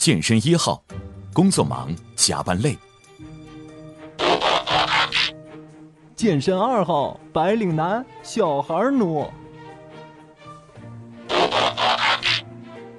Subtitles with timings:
[0.00, 0.82] 健身一号，
[1.30, 2.72] 工作忙，加班累；
[6.16, 9.30] 健身二号，白领男，小孩奴；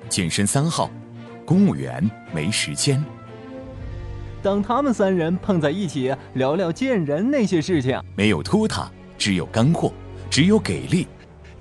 [0.09, 0.91] 健身三号，
[1.43, 3.03] 公务员，没时间。
[4.43, 9.91] 当他们三人碰在一起，聊聊见人那些事情，没有拖沓，只有干货，
[10.29, 11.07] 只有给力。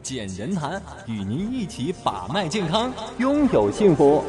[0.02, 4.22] 见人谈，与您一起把脉健康，拥有幸福。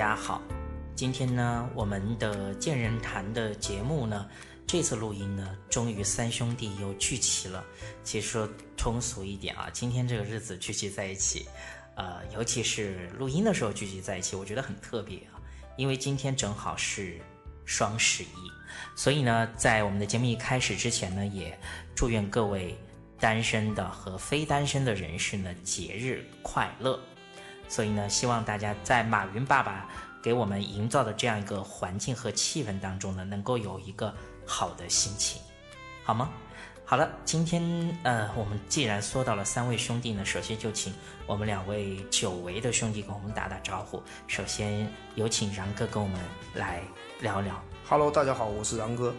[0.00, 0.40] 大家好！
[0.96, 4.26] 今天呢，我们的见人谈的节目呢，
[4.66, 7.62] 这次录音呢，终于三兄弟又聚齐了。
[8.02, 8.48] 其实说
[8.78, 11.46] 通俗一点啊，今天这个日子聚集在一起，
[11.96, 15.36] 呃，尤其是录音的时候聚集在一起，我觉得很特别啊，
[15.76, 17.20] 因为今天正好是
[17.66, 18.50] 双十一，
[18.96, 21.54] 所以呢，在我们的节目一开始之前呢，也
[21.94, 22.74] 祝愿各位
[23.18, 26.98] 单身的和非单身的人士呢，节日快乐。
[27.70, 29.88] 所以呢，希望大家在马云爸爸
[30.20, 34.12] 给我们营造的这样一个环境和气氛当中呢，能够有一个
[34.44, 35.40] 好的心情，
[36.02, 36.28] 好吗？
[36.84, 37.62] 好了，今天
[38.02, 40.92] 呃，我们既然说到了三位兄弟呢，首先就请
[41.28, 44.02] 我们两位久违的兄弟跟我们打打招呼。
[44.26, 46.18] 首先有请然哥跟我们
[46.52, 46.82] 来
[47.20, 47.54] 聊聊。
[47.88, 49.14] Hello，大家好，我是然哥。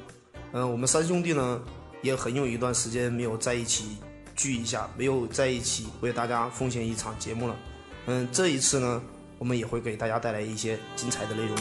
[0.52, 1.62] 嗯，我们三兄弟呢，
[2.02, 3.98] 也很有一段时间没有在一起
[4.36, 7.56] 聚一下，没有在一起为大家奉献一场节目了。
[8.08, 9.02] 嗯，这一次呢，
[9.38, 11.56] 我们也会给大家带来一些精彩的内容。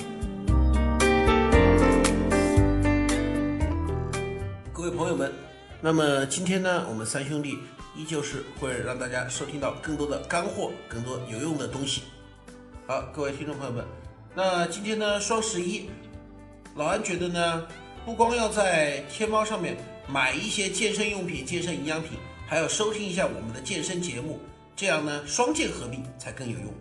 [4.72, 5.30] 各位朋友们，
[5.82, 7.58] 那么今天呢，我们三兄弟
[7.94, 12.04] 依旧是会让大家收听到更多的干货，更多有用的东西。
[12.86, 13.84] 好，各位听众朋友们，
[14.34, 15.90] 那今天呢，双十一，
[16.74, 17.66] 老安觉得呢，
[18.06, 19.76] 不光要在天猫上面
[20.08, 22.12] 买一些健身用品、健身营养品，
[22.46, 24.40] 还要收听一下我们的健身节目。
[24.76, 26.72] 这样呢，双剑合璧才更有用。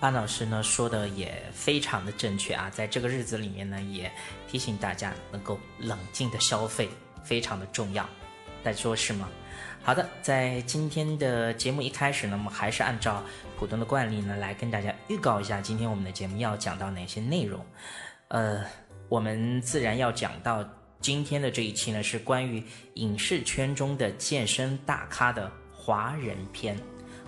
[0.00, 4.10] 班老师呢说的也非常的正确啊，在这个日子里面呢，也
[4.48, 6.88] 提醒大家能够冷静的消费，
[7.22, 8.08] 非常的重要。
[8.62, 9.28] 大家说是吗？
[9.82, 13.22] 好的，在今天的节目一开始呢，我们还是按照
[13.58, 17.60] 普通的惯例呢，来跟大家预告一下今天我们的节目要讲到哪些内容。
[18.28, 18.64] 呃，
[19.08, 20.64] 我们自然要讲到
[21.00, 22.62] 今天的这一期呢，是关于
[22.94, 26.78] 影视圈中的健身大咖的华人篇，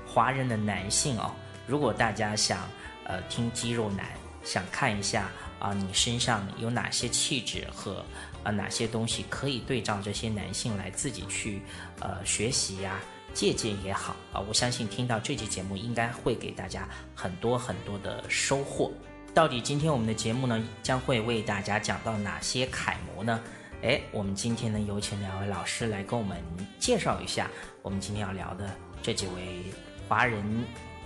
[0.06, 1.32] 华人的男性哦。
[1.66, 2.60] 如果大家想
[3.04, 4.06] 呃听肌肉男，
[4.44, 8.04] 想看一下啊，你身上有哪些气质和。
[8.42, 11.60] 啊，哪些东西可以对照这些男性来自己去
[11.98, 12.98] 呃学习呀、
[13.32, 14.40] 借鉴也好啊？
[14.40, 18.92] 我相信听到这期节目应该会给大家很多很多的收获。
[19.32, 23.40] 到底今天我们的节目呢，将会为大家讲到哪些楷模呢？
[23.82, 26.36] 哎，我们今天呢有请两位老师来跟我们
[26.78, 28.68] 介绍一下我们今天要聊的
[29.02, 29.62] 这几位
[30.08, 30.42] 华人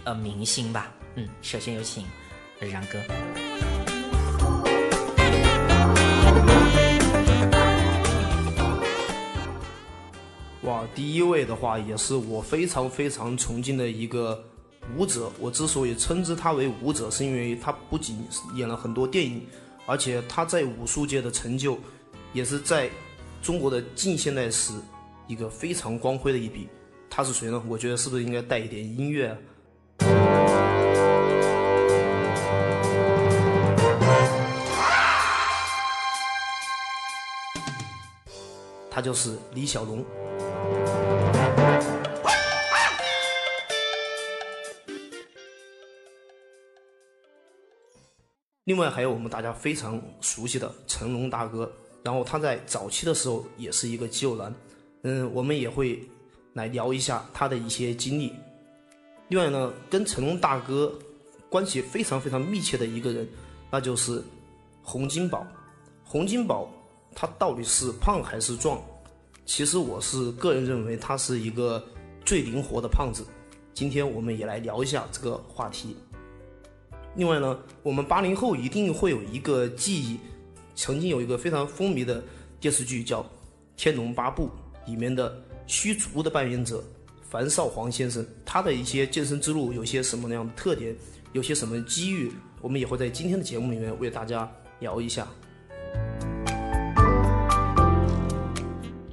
[0.05, 0.93] 呃明星吧。
[1.17, 2.05] 嗯，首先有请
[2.59, 3.44] 然哥。
[10.95, 14.43] 第一位的话也是我非常非常崇敬的一个
[14.97, 15.31] 舞者。
[15.39, 18.19] 我之所以称之他为舞者，是因为他不仅
[18.55, 19.47] 演了很多电影，
[19.87, 21.79] 而且他在武术界的成就，
[22.33, 22.89] 也是在
[23.43, 24.73] 中国的近现代史
[25.27, 26.69] 一个非常光辉的一笔。
[27.11, 27.63] 他是谁呢？
[27.69, 29.29] 我觉得是不是应该带一点音乐？
[29.29, 29.39] 啊
[38.91, 40.05] 他就是李小龙。
[48.65, 51.71] 另外还有我们大家非常熟悉的成龙大哥，
[52.03, 54.55] 然后他在早期的时候也是一个肌肉男，
[55.03, 56.03] 嗯，我们也会
[56.55, 58.33] 来聊一下他的一些经历。
[59.29, 60.99] 另外呢，跟成龙大哥
[61.51, 63.29] 关系非常非常密切的一个人，
[63.71, 64.23] 那就是
[64.83, 65.47] 洪金宝。
[66.03, 66.71] 洪金宝
[67.15, 68.81] 他到底是胖还是壮？
[69.45, 71.87] 其实我是个人认为他是一个
[72.25, 73.27] 最灵活的胖子。
[73.75, 75.95] 今天我们也来聊一下这个话题。
[77.17, 80.19] 另外呢，我们八零后一定会有一个记忆，
[80.75, 82.21] 曾经有一个非常风靡的
[82.59, 83.23] 电视剧叫
[83.77, 84.51] 《天龙八部》，
[84.91, 86.83] 里面的虚竹的扮演者
[87.31, 90.93] 樊少皇先生，他的一些健身之路有些什么样的特点，
[91.33, 94.51] 有些什么机遇，我们也会在今天的节目里面为大家
[94.81, 95.29] 聊一下。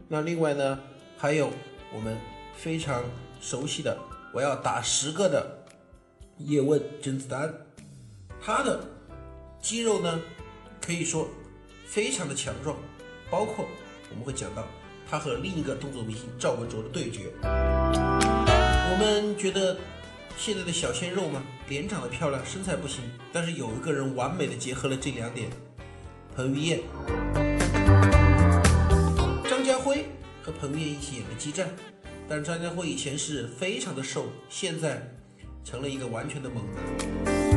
[0.08, 0.80] 那另外呢，
[1.18, 1.52] 还有
[1.94, 2.18] 我们
[2.56, 3.04] 非常
[3.40, 3.96] 熟悉的，
[4.34, 5.64] 我要打十个的
[6.40, 7.54] 叶问甄子丹，
[8.44, 8.84] 他的
[9.62, 10.20] 肌肉呢
[10.82, 11.30] 可以说
[11.86, 12.76] 非常的强壮，
[13.30, 13.68] 包括
[14.10, 14.66] 我们会讲到
[15.08, 17.32] 他和另一个动作明星赵文卓的对决。
[17.44, 19.78] 我们觉得
[20.38, 25.48] 现在的小鲜肉嘛，脸长得漂亮，身材不行，但是有一个人完美的结合了这两点，
[26.36, 26.80] 彭于晏。
[29.48, 30.08] 张家辉
[30.42, 31.70] 和彭于晏一起演的激战，
[32.28, 35.16] 但是张家辉以前是非常的瘦，现在
[35.64, 37.51] 成了一个完全的猛男。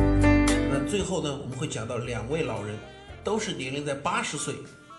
[0.87, 2.77] 最后呢，我们会讲到两位老人，
[3.23, 4.53] 都是年龄在八十岁，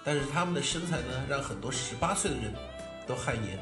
[0.04, 2.52] 但是他们的身材呢，让很多十八岁的人
[3.06, 3.58] 都汗颜。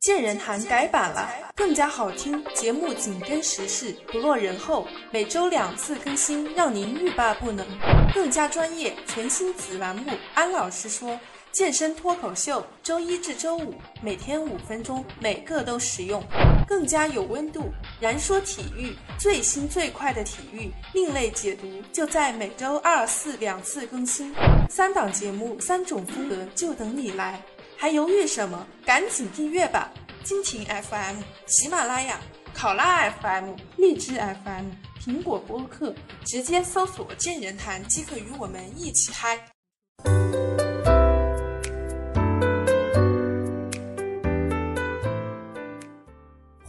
[0.00, 7.64] 健人谈改版了，更加好听，节目紧跟时事，不落人后，每周两次更新，让您欲罢不能。
[8.12, 11.18] 更加专业，全新子栏目，安老师说。
[11.52, 16.24] 健身脱口秀，周一至周五每天五分钟，每个都实用，
[16.66, 17.70] 更加有温度。
[18.00, 24.34] 燃说体育，最新最快的体育，另类解读，就在每周二四两次更新，
[24.70, 27.38] 三档节目，三种风格，就等你来。
[27.76, 28.66] 还犹豫什么？
[28.86, 29.92] 赶紧订阅吧！
[30.24, 31.16] 蜻蜓 FM、
[31.46, 32.18] 喜马拉雅、
[32.54, 34.70] 考拉 FM、荔枝 FM、
[35.04, 35.94] 苹果播客，
[36.24, 39.38] 直接搜索“健人谈”即可与我们一起嗨。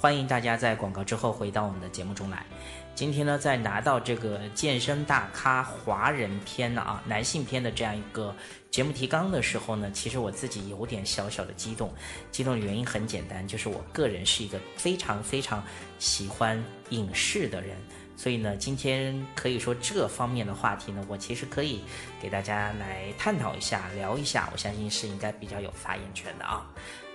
[0.04, 2.46] 欢迎大家在广告之后回到我们的节目中来。
[2.94, 8.36] 今天呢，在拿到这个健身大咖华人篇啊，男性篇的这样一个
[8.70, 11.90] 节目提纲的时候呢，其实我自己有点小小的激动。
[12.34, 15.64] 激动的原因很简单，就是我个人是一个非常非常
[16.00, 17.78] 喜欢影视的人，
[18.18, 21.82] 所以呢，今天可以说这方面的话题呢，我其实可以
[22.22, 26.70] 给大家来探讨一下、聊一下，我相信是应该比较有发言权的啊。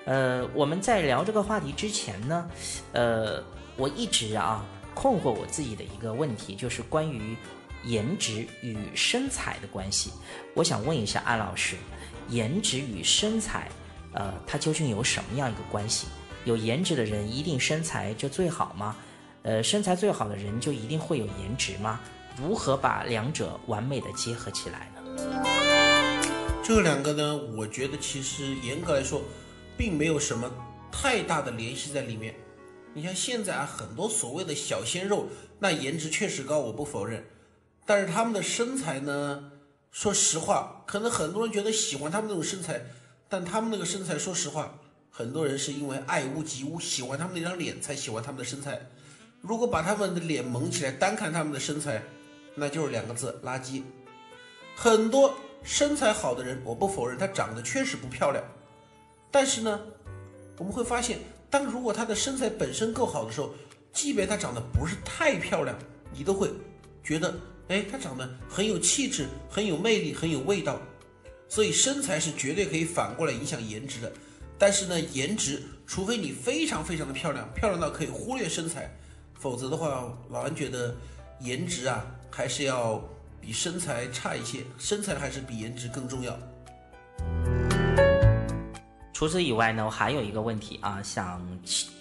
[0.09, 2.51] 呃，我们在聊这个话题之前呢，
[2.93, 3.45] 呃，
[3.77, 4.65] 我一直啊
[4.95, 7.37] 困惑我自己的一个问题，就是关于
[7.85, 10.11] 颜值与身材的关系。
[10.55, 11.77] 我想问一下安老师，
[12.31, 13.69] 颜值与身材，
[14.15, 16.07] 呃，它究竟有什么样一个关系？
[16.47, 18.97] 有颜值的人一定身材就最好吗？
[19.43, 22.01] 呃，身材最好的人就一定会有颜值吗？
[22.35, 25.03] 如何把两者完美的结合起来呢？
[26.65, 29.23] 这两个呢，我觉得其实严格来说。
[29.79, 30.51] 并没有什么
[30.93, 32.35] 太大的联系在里面。
[32.93, 35.29] 你像现在啊，很多所谓的小鲜肉，
[35.61, 37.25] 那颜值确实高，我不否认。
[37.87, 39.53] 但是他们的身材呢，
[39.93, 42.83] 说实话，可能很多人觉得喜欢他们那种身材，
[43.29, 44.75] 但他们那个身材，说实话，
[45.11, 48.81] 很多人是因为爱屋及乌，喜欢他们那张脸才喜欢他们的身材。
[49.41, 52.03] 如果把他们的脸蒙起来，单看他们的身材，
[52.57, 53.83] 那就是两个字：垃圾。
[54.75, 58.43] 很多身材好的人，我不否认他长得确实不漂亮。
[59.31, 59.81] 但是呢，
[60.57, 61.19] 我们会发现，
[61.51, 63.51] 当如果她的身材本身够好的时候，
[63.93, 65.77] 即便她长得不是太漂亮，
[66.13, 66.51] 你都会
[67.03, 67.35] 觉得，
[67.69, 70.81] 哎，她长得很有气质，很有魅力，很有味道。
[71.49, 74.13] 所以身材是绝对可以反过来影响颜值的。
[74.59, 78.91] 但是呢，颜值，除非你非常非常的漂亮，漂亮到可以忽略身材，
[79.39, 80.95] 否则的话，老安觉得
[81.41, 83.03] 颜值啊，还是要
[83.41, 86.37] 比身材差一些，身材还是比颜值更重要。
[89.19, 91.45] 除此以外呢，我还有一个问题啊，想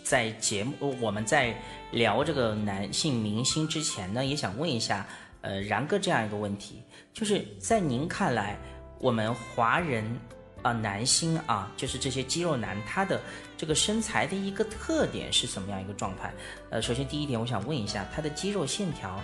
[0.03, 1.59] 在节目我们在
[1.89, 5.03] 聊这个男性明星之前呢，也想问一下，
[5.41, 6.83] 呃，然哥这样一个问题，
[7.15, 8.55] 就是在您看来，
[8.99, 10.05] 我们华人
[10.61, 13.19] 啊男星啊，就是这些肌肉男，他的
[13.57, 16.31] 这个身材的一个特点是什么样一个状态？
[16.69, 19.19] 呃，首先第一点，我想问一下他的肌肉线条，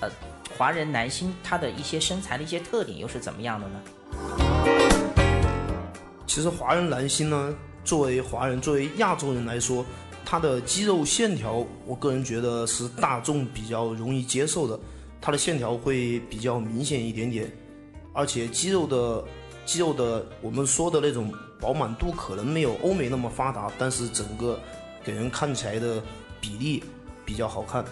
[0.00, 0.10] 呃，
[0.58, 3.80] 华人男星他的一些身材的一些特点又是怎么样的呢？
[6.36, 9.82] 其实华人男星呢，作为华人，作为亚洲人来说，
[10.22, 14.78] 他的肌肉线条，我个人觉得是大众比较容易接受的，
[15.18, 17.50] 他的线条会比较明显一点点，
[18.12, 19.24] 而且肌肉的
[19.64, 24.60] 肌肉的我们说的那种饱满度可能没有欧美那么发达，但是整个
[25.02, 26.02] 给人看起来的
[26.38, 26.84] 比例
[27.24, 27.82] 比较好看。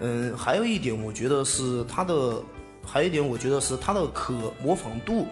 [0.00, 2.42] 嗯，还有一点，我觉得是他的，
[2.82, 4.32] 还有一点，我觉得是他的可
[4.62, 5.26] 模仿度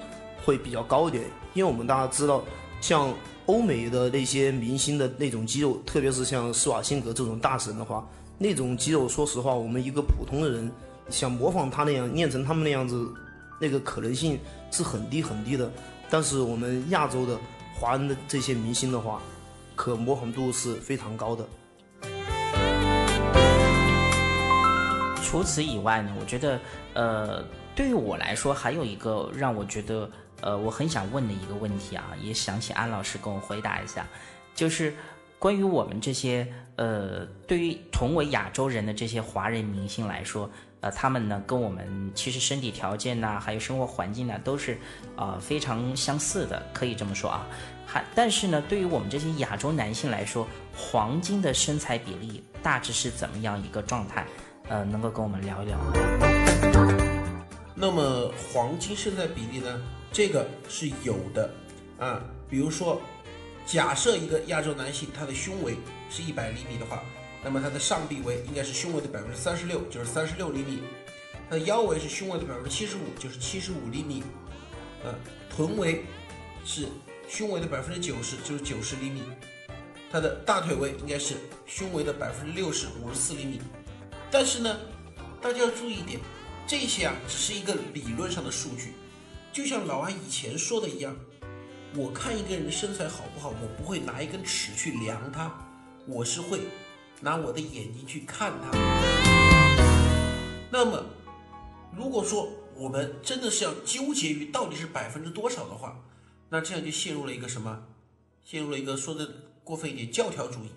[0.45, 1.25] 会比较高一点。
[1.57, 2.45] 因为我们大家知道，
[2.83, 3.11] 像
[3.47, 10.71] 欧美的那些明星的那种肌肉，特别是像施瓦辛格这种大神的话，那种肌肉，说实话，我们一个普通的人
[11.09, 13.11] 想模仿他那样练成他们那样子，
[13.59, 14.39] 那个可能性
[14.71, 15.73] 是很低很低的。
[16.11, 17.39] 但是我们亚洲的
[17.75, 19.23] 华人的这些明星的话，
[19.75, 21.49] 可模仿度是非常高的。
[25.23, 26.61] 除此以外呢，我觉得，
[26.93, 27.43] 呃，
[27.75, 30.09] 对于我来说，还有一个让我觉得，
[30.41, 34.07] 呃，我很想问的一个问题啊，也想请安老师跟我回答一下，
[34.55, 34.95] 就是
[35.39, 40.51] 关于我们这些，呃，对于同为亚洲人的这些华人明星来说，
[40.81, 44.79] 呃，他们呢跟我们其实身体条件呐，还有生活环境呢，都是
[45.17, 47.47] 啊非常相似的，可以这么说啊。
[47.87, 54.27] 还但是呢，对于我们这些亚洲男性来说，黄金的身材比例大致是怎么样一个状态？
[54.69, 55.93] 呃，能够跟我们聊一聊吗？
[57.77, 59.81] 那么黄金身材比例呢？
[60.17, 61.51] 这个是有的
[61.99, 62.25] 啊。
[62.49, 63.03] 比如说，
[63.67, 65.77] 假设一个亚洲男性他的胸围
[66.09, 67.05] 是一百厘米的话，
[67.45, 70.79] 那么他的上臂围应该是胸围的百分之三十六，就是三十六厘米；
[71.51, 74.23] 他的腰围是胸围的百分之七十五，就是七十五厘米；
[75.05, 75.15] 呃，
[75.55, 76.03] 臀围
[76.65, 76.89] 是
[77.29, 79.21] 胸围的百分之九十，就是九十厘米；
[80.11, 81.35] 他的大腿围应该是
[81.67, 83.61] 胸围的百分之六十，五十四厘米。
[84.31, 84.79] 但是呢，
[85.43, 86.19] 大家要注意一点，
[86.67, 88.95] 这些啊只是一个理论上的数据，
[89.57, 91.17] 就像老安以前说的一样，
[91.95, 95.51] 我看一个人身材好不好，我不会拿一根尺去量他，
[96.07, 96.61] 我是会
[97.23, 98.79] 拿我的眼睛去看他。
[100.71, 101.03] 那么，
[101.97, 105.99] 如果说我们真的是要纠结于到底是百分之多少的话，
[106.51, 107.83] 那这样就陷入了一个什么？
[108.45, 109.27] 陷入了一个说的
[109.65, 110.71] 过分一点教条主义，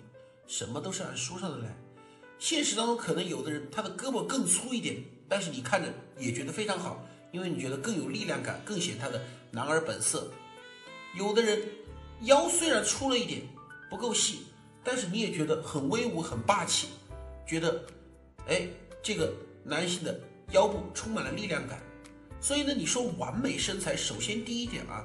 [0.46, 1.76] 什么都是按书上的来。
[2.38, 4.96] 现实当中，可能有的人他的胳膊更粗一点，
[5.28, 10.30] 但是你看着也觉得非常好，因为你觉得更有力量感，更显他的男儿本色。
[11.16, 11.62] 有的人
[12.22, 13.42] 腰虽然粗了一点，
[13.88, 14.46] 不够细，
[14.84, 16.88] 但是你也觉得很威武、很霸气，
[17.46, 17.84] 觉得，
[18.46, 18.68] 哎，
[19.02, 19.32] 这个
[19.64, 20.18] 男性的
[20.52, 21.80] 腰部充满了力量感。
[22.40, 25.04] 所以呢，你说完美身材，首先第一点啊，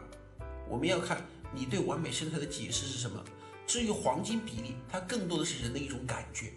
[0.70, 3.24] 我们要看你对完美身材的解释是什么。
[3.67, 6.53] 至于黄金比例，它更多的是人的一种感觉。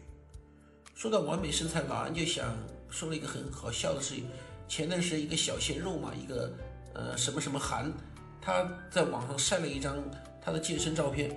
[0.95, 2.55] 说到完美身材，老安就想
[2.91, 4.25] 说了一个很好笑的事情。
[4.69, 6.53] 前段时间一个小鲜肉嘛，一个
[6.95, 7.91] 呃什么什么韩，
[8.41, 9.97] 他在网上晒了一张
[10.45, 11.31] 他的健身照片，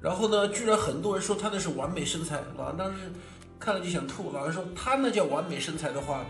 [0.00, 2.40] 然后呢，居然很多人说他那是完美身材。
[2.56, 3.10] 老安当时
[3.58, 4.30] 看了就想吐。
[4.32, 6.24] 老安说他那叫完美身材的话，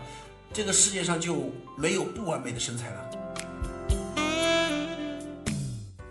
[0.51, 3.09] 这个世界上就没有不完美的身材了。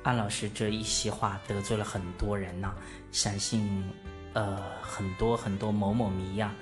[0.05, 2.73] 安老师这一席话得罪了很多人呐，
[3.11, 3.85] 相信。
[4.35, 6.55] 呃，很多很多某某迷呀，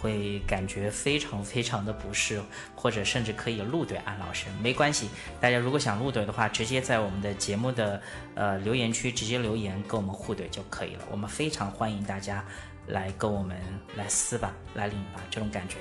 [0.00, 2.40] 会感觉非常非常的不适，
[2.76, 4.46] 或者甚至可以怒怼安老师。
[4.62, 5.08] 没关系，
[5.40, 8.00] 大家如果想怒怼的话，直接在我们的节目的
[8.36, 11.04] 呃留言区直接留言跟我们互怼就可以了。
[11.10, 12.44] 我们非常欢迎大家
[12.86, 13.60] 来跟我们
[13.96, 15.76] 来撕吧，来领吧，这种感觉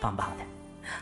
[0.00, 0.44] 棒棒的。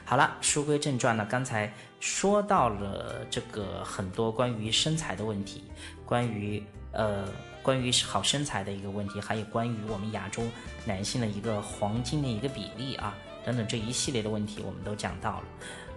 [0.04, 5.64] 好了，书归正传呢，刚才说到了这个很多关于身材的问题，
[6.04, 7.26] 关于呃。
[7.68, 10.42] 关于好身材的一个问题，还有关于我们亚洲
[10.87, 15.44] 男性的一个黄金的一个比例啊，等等这一系列的问题，我们都讲到了。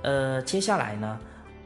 [0.01, 1.17] 呃，接下来呢，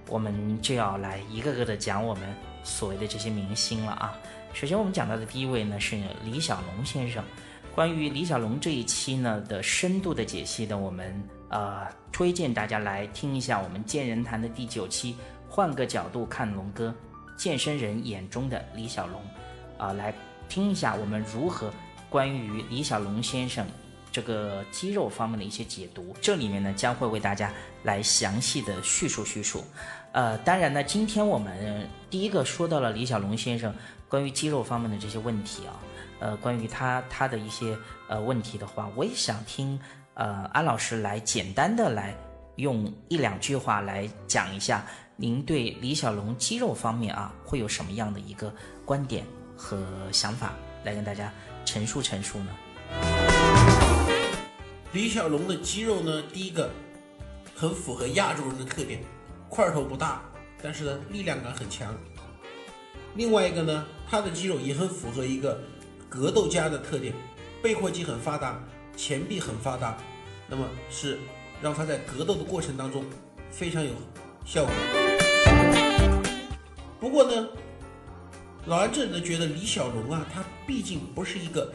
[0.08, 2.32] 我们就要来一个个的讲我们
[2.64, 4.16] 所谓的这些明星了啊。
[4.54, 7.24] 首先我们讲到的第一位呢是李小龙先生。
[7.74, 11.20] 关于李小龙这一期呢的深度的解析呢，我们
[11.50, 15.16] 呃推荐大家来听一下我们健人谈的第九期，
[15.50, 16.94] 换个角度看龙哥，
[17.36, 19.20] 健身人眼中的李小龙。
[19.78, 20.14] 啊，来
[20.48, 21.72] 听一下我们如何
[22.10, 23.66] 关于李小龙先生
[24.12, 26.16] 这个肌肉方面的一些解读。
[26.22, 27.52] 这里面呢将会为大家
[27.84, 29.64] 来详细的叙述叙述。
[30.12, 33.74] 呃，当然呢，今天我们第一个说到了李小龙先生
[34.08, 35.76] 关于肌肉方面的这些问题啊，
[36.20, 37.78] 呃，关于他他的一些
[38.08, 39.78] 呃问题的话，我也想听
[40.14, 42.16] 呃安老师来简单的来
[42.56, 44.86] 用一两句话来讲一下，
[45.18, 48.54] 您对李小龙肌肉方面啊会有什么样的一个
[48.86, 49.26] 观点？
[49.56, 49.78] 和
[50.12, 51.32] 想法来跟大家
[51.64, 52.56] 陈述陈述呢。
[54.94, 56.70] 李小龙的肌肉呢，第一个
[57.56, 59.04] 很符合亚洲人的特点，
[59.50, 60.22] 块头不大，
[60.62, 61.94] 但是呢力量感很强。
[63.16, 65.60] 另外一个呢，他的肌肉也很符合一个
[66.08, 67.14] 格斗家的特点，
[67.62, 68.60] 背阔肌很发达，
[68.96, 69.98] 前臂很发达，
[70.48, 71.20] 那么是
[71.62, 73.04] 让他在格斗的过程当中
[73.52, 73.92] 非常有
[74.46, 74.74] 效果。
[77.00, 77.48] 不过呢。
[78.68, 81.72] 老安这里呢觉得李小龙啊，他毕竟不是一个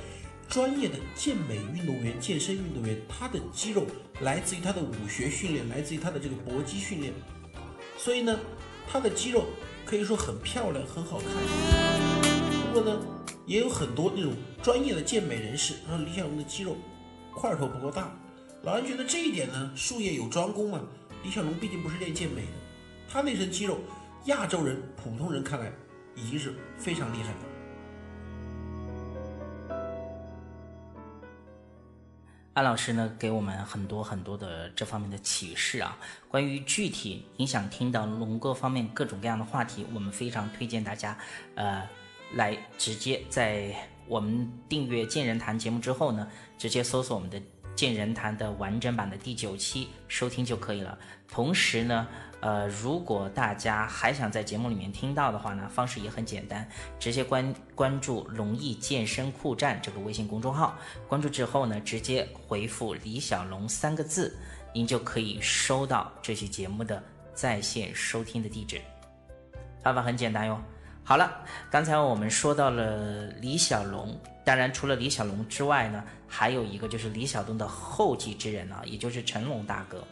[0.49, 3.87] 专业的健美运动员、健身运动员，他的肌肉
[4.23, 7.13] 来自于他的武学训练，来自于他的这个搏击训练，
[7.97, 8.37] 所以呢，
[8.91, 9.45] 他的肌肉
[9.87, 11.29] 可以说很漂亮、很好看。
[12.67, 13.01] 不过呢，
[13.47, 16.77] 也有很多那种专业的健美人士说李小龙的肌肉
[17.33, 18.13] 块头不够大。
[18.65, 20.81] 老安觉得这一点呢，术业有专攻嘛。
[21.23, 22.53] 李小龙毕竟不是练健美的，
[23.09, 23.79] 他那身肌肉，
[24.25, 25.73] 亚洲人、普通人看来。
[26.21, 27.39] 已经是非常厉害了。
[32.53, 35.97] 安老师呢，给我们很多很多的这方面的启示啊。
[36.29, 41.17] 关于具体你想听到龙哥方面各种各样的话题，我们非常推荐大家，
[41.55, 41.89] 呃，
[42.35, 43.75] 来直接在
[44.07, 47.41] 我们订阅见人谈节目之后呢，直接搜索我们的
[47.81, 50.99] 健人谈的完整版的第九期收听就可以了。
[51.29, 52.07] 同时呢。
[52.43, 56.67] 呃，如果大家还想在节目里面听到的话呢，方式也很简单，
[56.99, 60.75] 直接关关注“龙毅健身酷站”这个微信公众号，
[61.07, 64.35] 关注之后呢，直接回复“李小龙”三个字，
[64.73, 67.03] 您就可以收到这期节目的
[67.35, 68.81] 在线收听的地址。
[69.83, 70.59] 方法很简单哟。
[71.11, 71.29] 好了，
[71.69, 80.05] 刚才我们说到了李小龙，当然除了李小龙之外呢，还有一个就是李小龙的后继之人啊，也就是成龙大哥。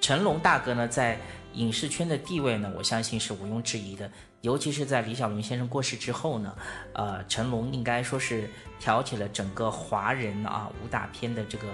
[0.00, 1.18] 成龙大哥呢，在
[1.54, 4.08] 影视圈的地位呢，我相信是毋庸置疑的。
[4.42, 6.54] 尤其是在李小龙先生过世之后呢，
[6.92, 11.66] 呃，成龙应该说是挑起了整个华人啊武打片的这个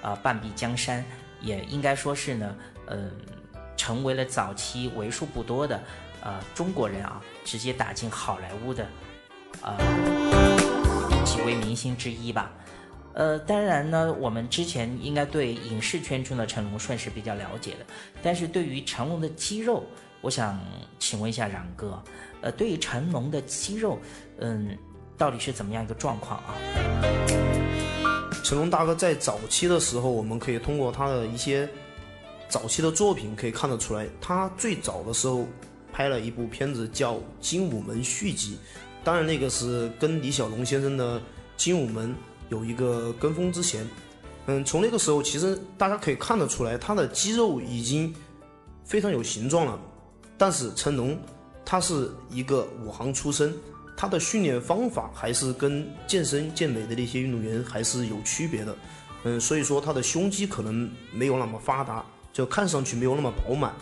[0.00, 1.04] 呃半壁江山，
[1.40, 2.54] 也应该说是呢，
[2.86, 3.10] 呃，
[3.76, 5.82] 成为了早期为数不多的
[6.22, 8.86] 呃中国人啊直接打进好莱坞的
[9.60, 9.76] 呃
[11.24, 12.50] 几位明星之一吧。
[13.14, 17.84] 呃，当然呢，我们之前应该对影视圈中的成龙算是比较了解的，
[18.22, 19.84] 但是对于成龙的肌肉，
[20.22, 20.58] 我想
[20.98, 22.02] 请问一下冉哥，
[22.40, 23.98] 呃，对于成龙的肌肉，
[24.38, 24.78] 嗯，
[25.18, 26.54] 到底是怎么样一个状况啊？
[28.42, 31.68] 成龙大哥在早期的时候，我们可以通过他的一些
[32.48, 35.46] 早期的作品可以看得出来，他最早的时候
[36.02, 38.54] 拍了一部片子叫《精武门续集》，
[39.04, 41.20] 当然那个是跟李小龙先生的
[41.56, 42.10] 《精武门》。
[42.48, 43.88] 有一个跟风之嫌，
[44.46, 48.12] 嗯，从那个时候其实大家可以看得出来，他的肌肉已经
[48.84, 49.78] 非常有形状了。
[50.36, 51.16] 但是成龙
[51.64, 53.54] 他是一个武行出身，
[53.96, 58.76] 他的训练方法还是跟健身健美的那些运动员还是有区别的，
[59.22, 63.72] 嗯，所以说他的胸肌可能没有那么发达，就看上去没有那么饱满。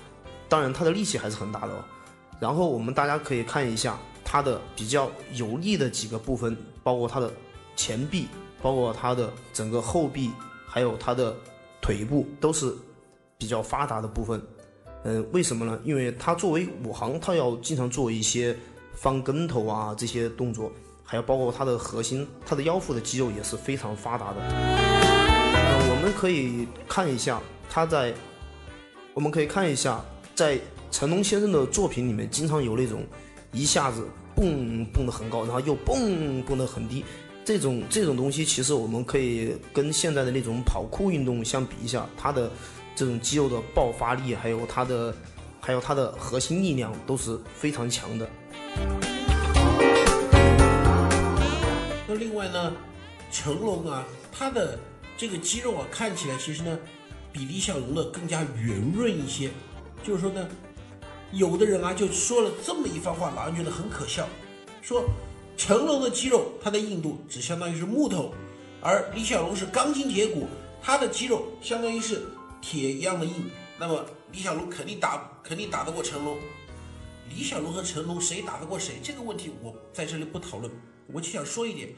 [0.50, 1.84] 当然他的力气还是很大的哦。
[2.40, 7.30] 然后我们大家可以看一下它的比较有力的几个部分，包括它的
[7.76, 8.26] 前臂。
[8.62, 10.30] 包括它的整个后臂，
[10.66, 11.34] 还有它的
[11.80, 12.70] 腿部都是
[13.38, 14.38] 比较发达的部分。
[15.02, 15.80] 嗯，为什么呢？
[15.82, 18.54] 因为它作为武行，他要经常做一些
[18.92, 20.70] 翻跟头啊这些动作，
[21.02, 24.36] 还有包括他的核心、他的腰腹的肌肉也是非常发达的。
[24.50, 28.12] 嗯，我们可以看一下他在，
[29.14, 33.04] 我们可以看一下在成龙先生的作品里面，经常有那种
[33.52, 37.04] 一下子蹦蹦的很高，然后又蹦蹦的很低。
[37.44, 42.50] 这种这种东西，其实我们可以跟现在的那种跑酷运动相比一下，它的
[42.94, 45.14] 这种肌肉的爆发力，还有它的，
[45.60, 48.28] 还有它的核心力量都是非常强的。
[52.06, 52.72] 那另外呢，
[53.32, 54.78] 成龙啊，他的
[55.16, 56.78] 这个肌肉啊，看起来其实呢，
[57.32, 59.50] 比李小龙的更加圆润一些。
[60.02, 60.48] 就是说呢，
[61.32, 64.28] 有的人啊，就说了这么一番话，老人觉得很可笑，
[64.82, 65.04] 说。
[65.56, 68.32] 成龙的肌肉，它的硬度只相当于是木头，
[68.80, 70.48] 而李小龙是钢筋铁骨，
[70.80, 72.22] 他的肌肉相当于是
[72.62, 73.50] 铁一样的硬。
[73.78, 76.38] 那么李小龙肯定打，肯定打得过成龙。
[77.28, 78.94] 李小龙和成龙谁打得过谁？
[79.02, 80.72] 这个问题我在这里不讨论，
[81.12, 81.90] 我就想说一点，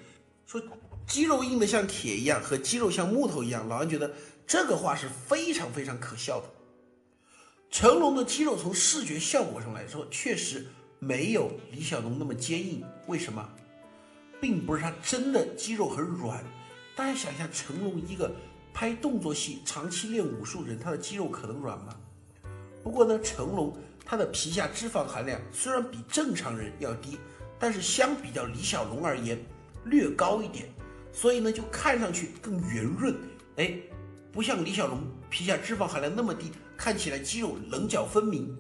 [0.45, 0.61] 说
[1.07, 4.13] 肌肉硬的像铁一样，和肌肉像木头一样，老安觉得
[4.45, 6.47] 这个话是非常非常可笑的。
[7.73, 10.67] 成龙的肌肉从视觉效果上来说，确实。
[10.99, 13.45] 没有李小龙那么坚硬，为什么？
[14.41, 16.45] 并不是他真的肌肉很软。
[16.95, 18.31] 大家想一下，成龙一个
[18.73, 21.97] 拍动作戏、长期练武术人，他的肌肉可能软吗？
[22.85, 27.19] 不过呢，成龙他的皮下脂肪含量虽然比正常人要低，
[27.59, 29.37] 但是相比较李小龙而言
[29.87, 30.69] 略高一点，
[31.11, 33.13] 所以呢就看上去更圆润。
[33.57, 33.77] 哎，
[34.33, 38.57] 不像李小龙皮下脂肪含量那么低，看起来肌肉棱角分明。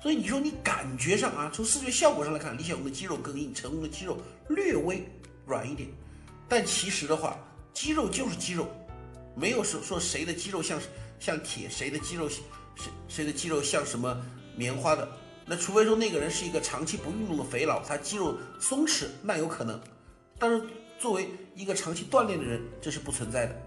[0.00, 5.08] 所以你说你感觉上啊，从视觉效果上来看，李小龙的肌肉更硬，成龙的肌肉略微
[5.46, 5.88] 软一点。
[6.48, 7.36] 但其实的话，
[7.72, 8.68] 肌肉就是肌肉，
[9.34, 10.78] 没有说说谁的肌肉像
[11.18, 12.42] 像铁，谁的肌肉谁
[13.08, 14.16] 谁的肌肉像什么
[14.54, 15.08] 棉花的。
[15.44, 19.80] 那除非说那个人是一个长期不运动的肥佬，他肌肉松弛，那有可能。
[20.38, 20.62] 但是
[20.98, 23.62] 作为一个长期锻炼的人，这是不存在的。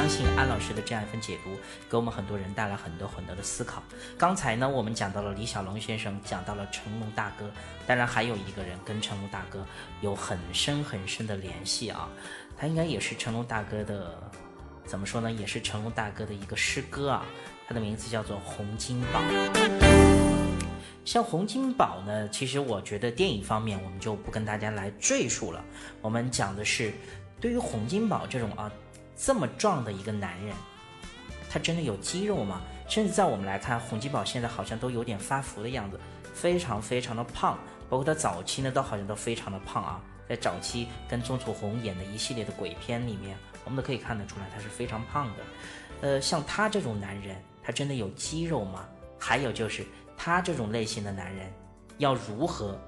[0.00, 1.50] 相信安老师的这样一份解读，
[1.90, 3.82] 给我们很多人带来很多很多的思考。
[4.16, 7.50] 刚才呢，我们讲到了李小龙先生，讲到了成龙大哥，
[7.86, 9.62] 当然还有一个人跟成龙大哥
[10.00, 12.08] 有很深很深的联系啊，
[12.56, 14.18] 他应该也是成龙大哥的，
[14.86, 15.30] 怎么说呢？
[15.30, 17.26] 也是成龙大哥的一个师哥啊，
[17.68, 19.20] 他的名字叫做洪金宝。
[21.04, 25.62] 像洪金宝呢，其实我觉得电影方面我们就不跟大家来赘述了。
[26.00, 26.90] 我们讲的是，
[27.38, 28.72] 对于洪金宝这种啊
[29.22, 30.56] 这么壮的一个男人，
[31.50, 32.62] 他真的有肌肉吗？
[32.88, 36.00] 甚至在我们来看，洪金宝现在好像都有点发福的样子，
[36.32, 37.58] 非常非常的胖。
[37.90, 40.00] 包括他早期呢，都好像都非常的胖啊。
[40.26, 45.42] 在早期跟钟楚红演的一系列的鬼片里面，我们都可以看得出来，他是非常胖的。
[46.00, 48.88] 呃，像他这种男人，他真的有肌肉吗？
[49.18, 49.84] 还有就是
[50.16, 51.52] 他这种类型的男人，
[51.98, 52.80] 要如何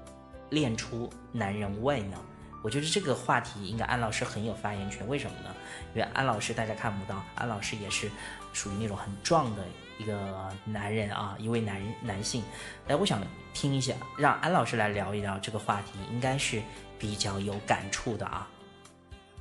[0.49, 2.17] 练出男人味呢？
[2.63, 5.05] 我觉得这个话题应该安老师很有发言权。
[5.07, 5.53] 为什么呢？
[5.93, 8.09] 因为安老师大家看不到，安老师也是
[8.53, 9.63] 属于那种很壮的
[9.99, 12.41] 一个男人啊，一位男男性。
[12.87, 13.21] 哎，我想
[13.53, 16.61] 听一下，让安老师来聊一聊这个话题，应该是
[16.97, 18.47] 比较有感触的啊。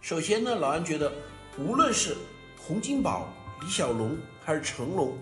[0.01, 1.13] 首先呢，老安觉得，
[1.57, 2.17] 无论是
[2.59, 3.29] 洪金宝、
[3.61, 5.17] 李小龙还是成龙，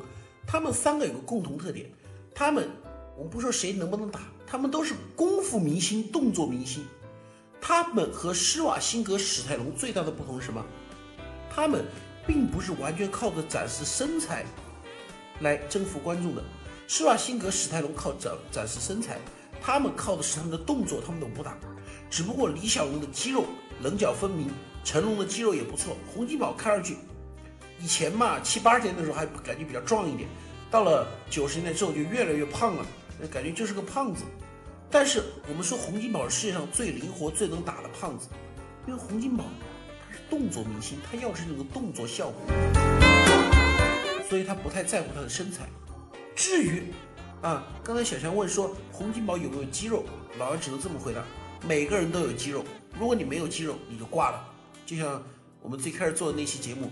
[0.47, 1.87] 他们三个有个共同特点，
[2.35, 2.67] 他们
[3.15, 6.87] 我们不说谁能不能打，他们都是功夫明星、动作明星。
[7.61, 10.65] 他们和施瓦辛格、史泰龙最大的不同是什么？
[11.55, 11.85] 他们
[12.27, 14.45] 并不是完全靠着展示身材
[15.41, 16.43] 来征服观众的。
[16.89, 19.19] 施瓦辛格、史泰龙靠展展示身材，
[19.61, 21.57] 他们靠的是他们的动作，他们的武打。
[22.09, 23.45] 只不过李小龙的肌肉
[23.83, 24.51] 棱角分明，
[24.83, 25.97] 成龙的肌肉也不错。
[26.13, 26.97] 洪金宝看上去
[27.79, 30.29] 以前嘛七八十年的时候还感觉比较壮一点，
[30.71, 32.87] 到了九十年代之后就越来越胖了，
[33.31, 34.25] 感觉就是个胖子。
[34.93, 38.29] 但是我们说洪金宝是世界上最灵活、最能打的胖子，
[38.89, 39.45] 因为洪金宝
[40.05, 42.41] 他是动作明星，他要是那个动作效果，
[44.29, 45.69] 所以他不太在乎他的身材。
[46.35, 46.93] 至于
[47.41, 50.05] 啊，刚才小强问说洪金宝有没有肌肉，
[50.39, 51.23] 老杨只能这么回答：
[51.65, 52.65] 每个人都有肌肉。
[52.99, 54.45] 如果你没有肌肉，你就挂了。
[54.85, 55.23] 就像
[55.63, 56.91] 我们最开始做的那期节目，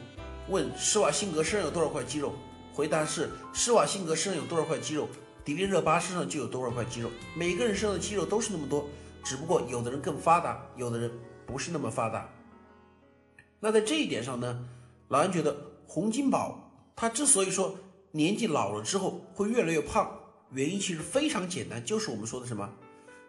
[0.48, 2.32] 问施瓦辛格身上有多少块肌肉，
[2.72, 5.08] 回答是施瓦辛格身上有多少块肌肉。
[5.48, 8.86] 迪丽热巴身上就有多少块肌肉，每个人身上的肌肉都是那么多，
[9.24, 11.10] 只不过有的人更发达，有的人
[11.46, 12.28] 不是那么发达。
[13.58, 14.68] 那在这一点上呢，
[15.08, 15.56] 老安觉得
[15.86, 17.74] 洪金宝他之所以说
[18.10, 22.70] 年纪老了之后会越来越胖，原因其实非常简单，就是我们说的什么，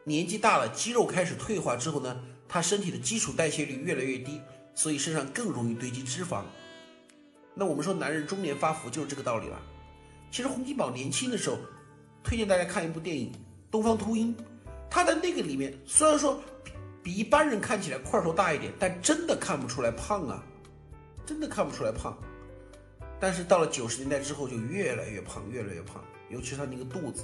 [0.03, 4.41] 年纪大了，肌肉开始退化之后呢，他身体的基础代谢率越来越低，
[4.75, 6.43] 所以身上更容易堆积脂肪。
[7.55, 9.57] 那我们说男人中年发福就是这个道理了。
[10.29, 11.55] 其实洪金宝年轻的时候。
[12.23, 13.31] 推荐大家看一部电影
[13.71, 14.35] 《东方秃鹰》，
[14.89, 16.41] 他在那个里面虽然说
[17.01, 20.43] 比一般人看起来块头大一点，但真的看不出来胖啊，
[21.25, 22.17] 真的看不出来胖。
[23.19, 27.23] 但是到了九十年代之后就越来越胖，越来越胖，尤其是他那个肚子。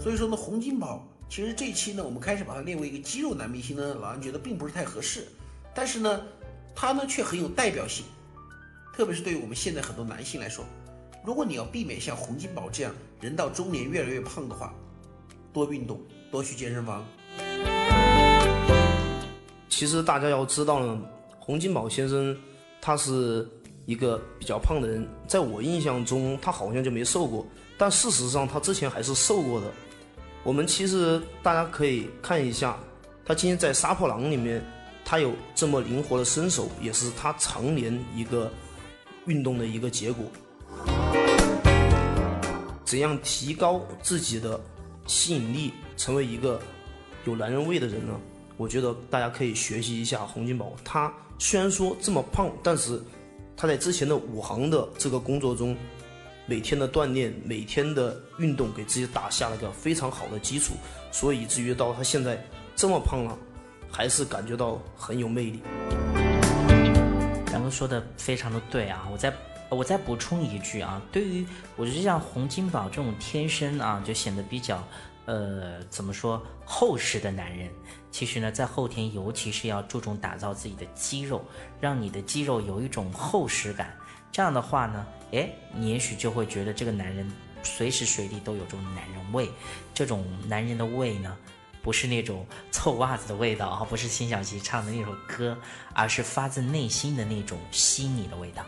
[0.00, 5.26] 所以说呢，洪金宝其实这期呢，我们开始把他列为一个肌肉男明星呢，老安觉得并不是太合适。
[5.74, 6.22] 但是呢，
[6.74, 8.04] 他呢却很有代表性，
[8.94, 10.64] 特别是对于我们现在很多男性来说。
[11.24, 14.74] 如果你要避免像洪金宝这样人到中年越来越胖的话，
[15.54, 15.98] 多运动，
[16.30, 17.02] 多去健身房。
[19.70, 21.00] 其实大家要知道呢，
[21.38, 22.36] 洪金宝先生
[22.78, 23.48] 他是
[23.86, 27.46] 一个比较胖的人，在我印象中他好像就没瘦过，
[27.78, 29.66] 但事实上他之前还是瘦过的。
[30.42, 32.78] 我们其实大家可以看一下，
[33.24, 34.62] 他今天在《杀破狼》里面，
[35.06, 38.52] 他有这么灵活的身手，也是他常年一个
[39.24, 40.26] 运动的一个结果。
[42.84, 44.60] 怎样提高自己的
[45.06, 46.60] 吸引力，成为一个
[47.24, 48.12] 有男人味的人呢？
[48.56, 50.72] 我觉得大家可以学习一下洪金宝。
[50.84, 53.02] 他虽然说这么胖，但是
[53.56, 55.76] 他在之前的武行的这个工作中，
[56.46, 60.74] 每天的锻炼、每天的运动，给自己打下了个非常好的基础，
[61.10, 62.40] 所以以至于到他现在
[62.76, 63.36] 这么胖了，
[63.90, 65.60] 还是感觉到很有魅力。
[67.50, 69.34] 然后说的非常的对啊，我在。
[69.74, 74.82] 我再补充一句啊，对于我觉得像洪金宝这种天生啊就显得比较，
[75.26, 77.68] 呃，怎么说厚实的男人，
[78.10, 81.44] 其实呢在后天尤其是要注重打造自己的肌肉，
[81.80, 83.94] 让你的肌肉有一种厚实感。
[84.30, 87.30] 这样的话呢，哎，你也许就会觉得这个男人
[87.62, 89.48] 随时随地都有这种男人味。
[89.94, 91.36] 这种男人的味呢，
[91.82, 95.56] 不是那种臭袜子的味道啊，不是辛晓琪唱的那首歌，
[95.92, 98.64] 而是发自内心的那种吸你的味道。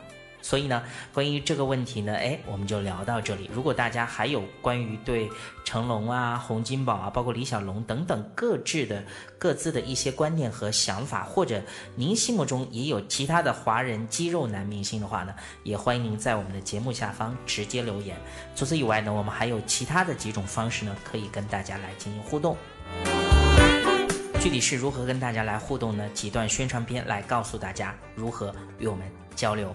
[0.47, 0.81] 所以呢，
[1.13, 3.51] 关于这个问题呢，哎，我们就聊到这里。
[3.53, 5.29] 如果大家还有关于对
[5.65, 9.03] 成龙啊、洪金宝啊，包括李小龙等等各自的
[9.41, 11.61] 各自的一些观念和想法，或者
[11.97, 18.17] 您心目中也有其他的华人肌肉男明星的话呢，也欢迎您在我们的节目下方直接留言。
[18.55, 22.57] 除此以外呢，我们还有其他的几种方式呢，可以跟大家来进行互动。
[24.39, 26.09] 具体是如何跟大家来互动呢？
[26.11, 29.05] 几段宣传片来告诉大家如何与我们
[29.35, 29.75] 交流。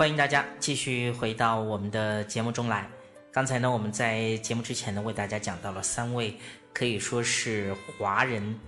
[0.00, 2.88] 欢迎大家继续回到我们的节目中来。
[3.30, 6.34] 刚才呢，我们在节目之前呢，为大家讲到了三位
[6.72, 8.58] 可以说是华人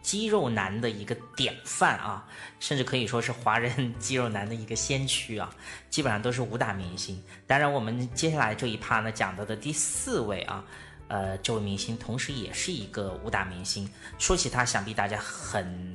[0.00, 2.26] 肌肉男的一个典范啊，
[2.58, 5.54] 甚至可以说是华人肌肉男的一个先驱啊，
[5.90, 7.22] 基本上都是武打明星。
[7.46, 10.64] 当然，我们接下来这一趴呢，讲到的第四位啊，
[11.08, 13.86] 呃，这位明星同时也是一个武打明星。
[14.18, 15.92] 说起他，想必大家很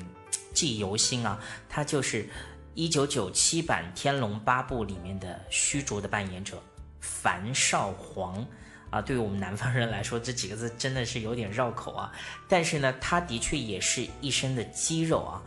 [0.53, 2.29] 记忆犹新啊，他就是
[2.75, 6.61] 一九九七版《天龙八部》里面的虚竹的扮演者
[6.99, 8.43] 樊少皇
[8.89, 8.99] 啊。
[8.99, 12.11] 对于我们南方人来说，这几个字真的是有点绕口啊。
[12.47, 15.41] 但是呢，他的确也是一身的肌肉啊。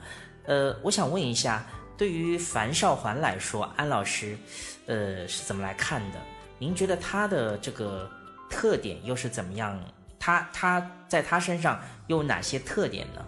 [0.45, 1.67] 呃，我想问一下，
[1.99, 4.39] 对于樊少皇来说，安老师，
[4.87, 6.21] 呃，是怎么来看的？
[6.59, 8.09] 您觉得他的这个
[8.49, 9.77] 特点又是怎么样？
[10.21, 13.25] 他他在他身上又有哪些特点呢？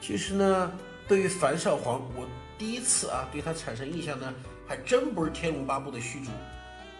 [0.00, 0.72] 其实呢，
[1.08, 4.34] 对于樊少皇，我第一次啊对他产生印象呢，
[4.66, 6.30] 还真不是《天龙八部》的虚竹，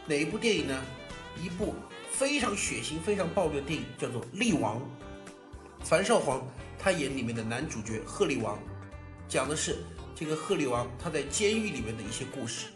[0.07, 0.83] 哪一部电影呢？
[1.41, 1.75] 一部
[2.11, 4.79] 非常血腥、非常暴力的电影，叫做《力王》。
[5.85, 6.43] 樊少皇
[6.79, 8.59] 他演里面的男主角鹤力王，
[9.29, 9.77] 讲的是
[10.17, 12.69] 这个鹤力王他在监狱里面的一些故事。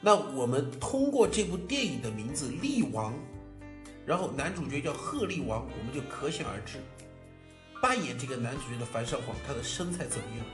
[0.00, 3.12] 那我们通过这部电影的名字《力王》，
[4.06, 6.78] 然后男主角叫鹤力王，我们就可想而知。
[7.80, 10.46] 扮演这个男主角的樊少皇，他的身材怎么样？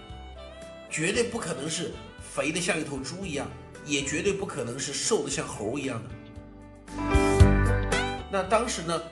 [0.89, 3.49] 绝对不可能是肥的像一头猪一样，
[3.85, 6.11] 也绝对不可能是瘦的像猴一样的。
[8.31, 9.03] 那当时呢，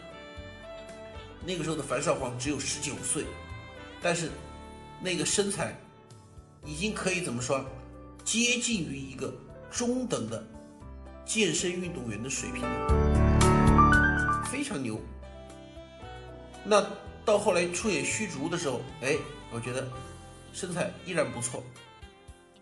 [1.44, 3.24] 那个时候的樊少皇只有十九岁，
[4.00, 4.30] 但是
[5.00, 5.76] 那个身材
[6.64, 7.64] 已经可以怎么说，
[8.24, 9.34] 接近于一个
[9.70, 10.46] 中等的
[11.24, 12.62] 健身运动员的水平，
[14.44, 15.00] 非常牛。
[16.64, 16.86] 那
[17.24, 19.16] 到后来出演虚竹的时候，哎，
[19.50, 19.88] 我觉得
[20.52, 21.62] 身材依然不错。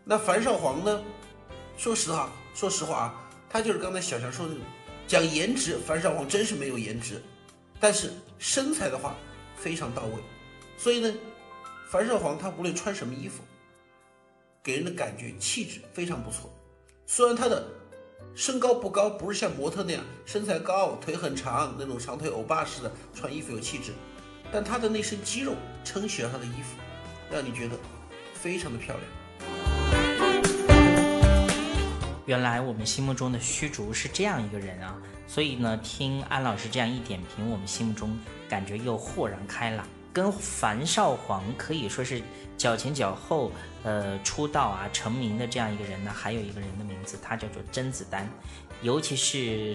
[0.04, 1.02] 那樊少皇呢？
[1.76, 4.66] 说实话，说实话啊，他就是刚才小强说的那种，
[5.06, 7.20] 讲颜值，樊少皇真是没有颜值，
[7.80, 9.14] 但是身材的话
[9.56, 10.12] 非常到位。
[10.76, 11.14] 所以呢，
[11.88, 13.42] 樊少皇他无论穿什么衣服，
[14.62, 16.52] 给人的感觉气质非常不错。
[17.06, 17.66] 虽然他的
[18.34, 23.92] 身高不高，不是像模特那样身材高、腿很长那种长腿欧巴似的穿衣服有气质，
[24.52, 26.76] 但他的那身肌肉撑起了他的衣服，
[27.30, 27.76] 让你觉得
[28.34, 29.06] 非常的漂亮。
[32.26, 34.94] 原来我们心目中的虚竹是这样一个人啊，
[35.26, 38.14] 所以呢，听安老师这样一点评，我们心目中
[38.46, 39.86] 感觉又豁然开朗。
[40.12, 42.20] 跟樊少皇可以说是
[42.58, 43.50] 脚前脚后，
[43.82, 48.28] 呃，出道啊成名的这样一个人呢，还有一个人的名字，他叫做甄子丹，
[48.82, 49.74] 尤其是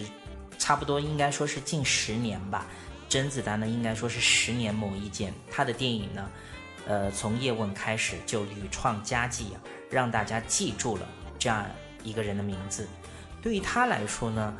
[0.60, 2.68] 差不多应该说是近十年吧，
[3.10, 6.30] 甄子丹呢应该说是十年磨一剑，他的电影呢，
[6.88, 11.08] 呃，从叶问开始就屡创佳绩啊，让大家记住了
[11.40, 11.66] 这样
[12.04, 12.88] 一个人的名字。
[13.42, 14.54] 对于他来说呢，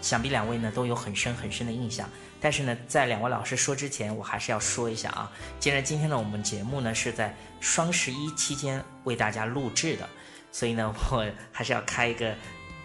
[0.00, 2.08] 想必两位呢都有很深很深的印象。
[2.38, 5.32] 但是呢，在两位老师说之前，我还是要说一下啊。
[5.58, 10.08] 既然今天呢，我们节目呢是在双十一期间为大家录制的，
[10.52, 12.34] 所以呢，我还是要开一个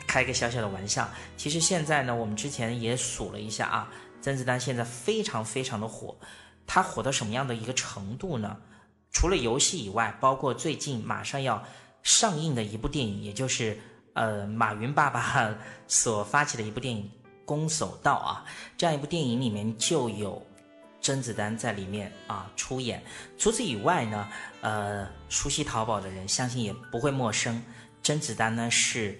[0.07, 1.07] 开一个小小的玩笑。
[1.35, 6.15] 其实现在呢，我们之前也数了一下啊，甄子丹现在非常非常的火，
[6.67, 8.57] 他火到什么样的一个程度呢？
[9.11, 11.61] 除了游戏以外，包括最近马上要
[12.01, 13.77] 上映的一部电影，也就是
[14.13, 15.53] 呃马云爸爸
[15.87, 17.03] 所发起的一部电影
[17.45, 18.45] 《攻守道》啊，
[18.77, 20.41] 这样一部电影里面就有
[21.01, 23.03] 甄子丹在里面啊出演。
[23.37, 24.29] 除此以外呢，
[24.61, 27.61] 呃，熟悉淘宝的人相信也不会陌生，
[28.01, 29.19] 甄子丹呢是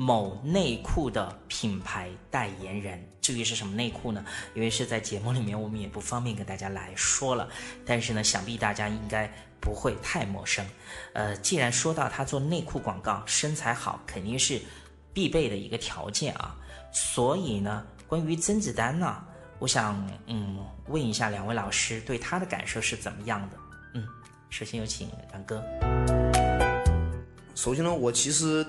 [0.00, 3.06] 某内裤的品牌代言人。
[3.20, 4.24] 至于是什么内裤呢？
[4.54, 7.46] 因为是在节目里面，我们也不方便跟大家来说了。
[7.84, 10.64] 但是呢，想必大家应该不会太陌生。
[11.12, 14.58] 呃，既然说到他做内裤广告，身材好肯定是
[15.12, 16.56] 必备的一个条件啊。
[16.90, 19.22] 所以呢，关于甄子丹呢，
[19.58, 23.56] 我想嗯问一下两位老师对他的感受是怎么样的？
[23.96, 24.08] 嗯，
[24.48, 25.62] 首先有请杨哥。
[27.54, 28.66] 首先呢，我其实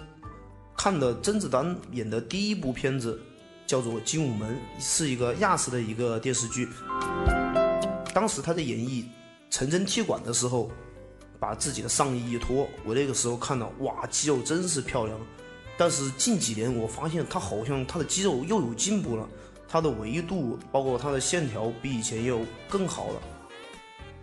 [0.83, 3.21] 看的甄子丹演的第一部片子
[3.67, 6.67] 叫做《精武门》，是一个亚视的一个电视剧。
[8.15, 9.05] 当时他在演绎
[9.51, 10.71] 陈真踢馆的时候，
[11.39, 15.15] 把自己的上衣一脱，我那个时候看到，哇，肌肉真是漂亮。
[15.77, 19.29] 但是近几年我发现他好像他的肌肉又有进步了，
[19.67, 23.21] 他的维度包括他的线条比以前又更好了，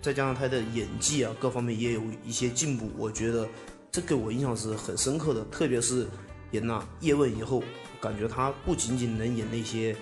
[0.03, 3.49] 再加上他的演技啊各方面也有一些进步，我觉得
[3.93, 5.45] 这给我印象是很深刻的。
[5.53, 6.09] 特别是
[6.53, 7.63] 演了叶问以后，
[8.01, 9.95] 感觉他不仅仅能演那些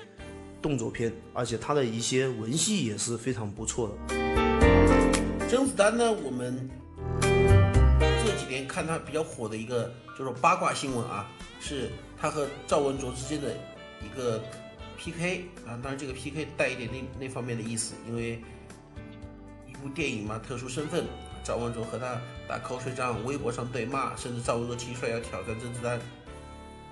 [0.62, 4.16] 动作片，而且他的一些文戏也是非常不错的。
[5.48, 6.68] 甄子丹呢，我们
[7.20, 11.28] 这几年看他比较火的一个就是八卦新闻啊，
[11.60, 13.56] 是他和赵文卓之间的
[14.02, 14.42] 一个
[14.98, 18.42] PK 啊，当然这个 PK 带一点那那方面的意思，因为
[19.68, 21.04] 一部电影嘛，特殊身份，
[21.44, 26.00] 赵文卓和他打口水仗，微博上对骂，甚至赵文卓提出来要挑战甄子丹。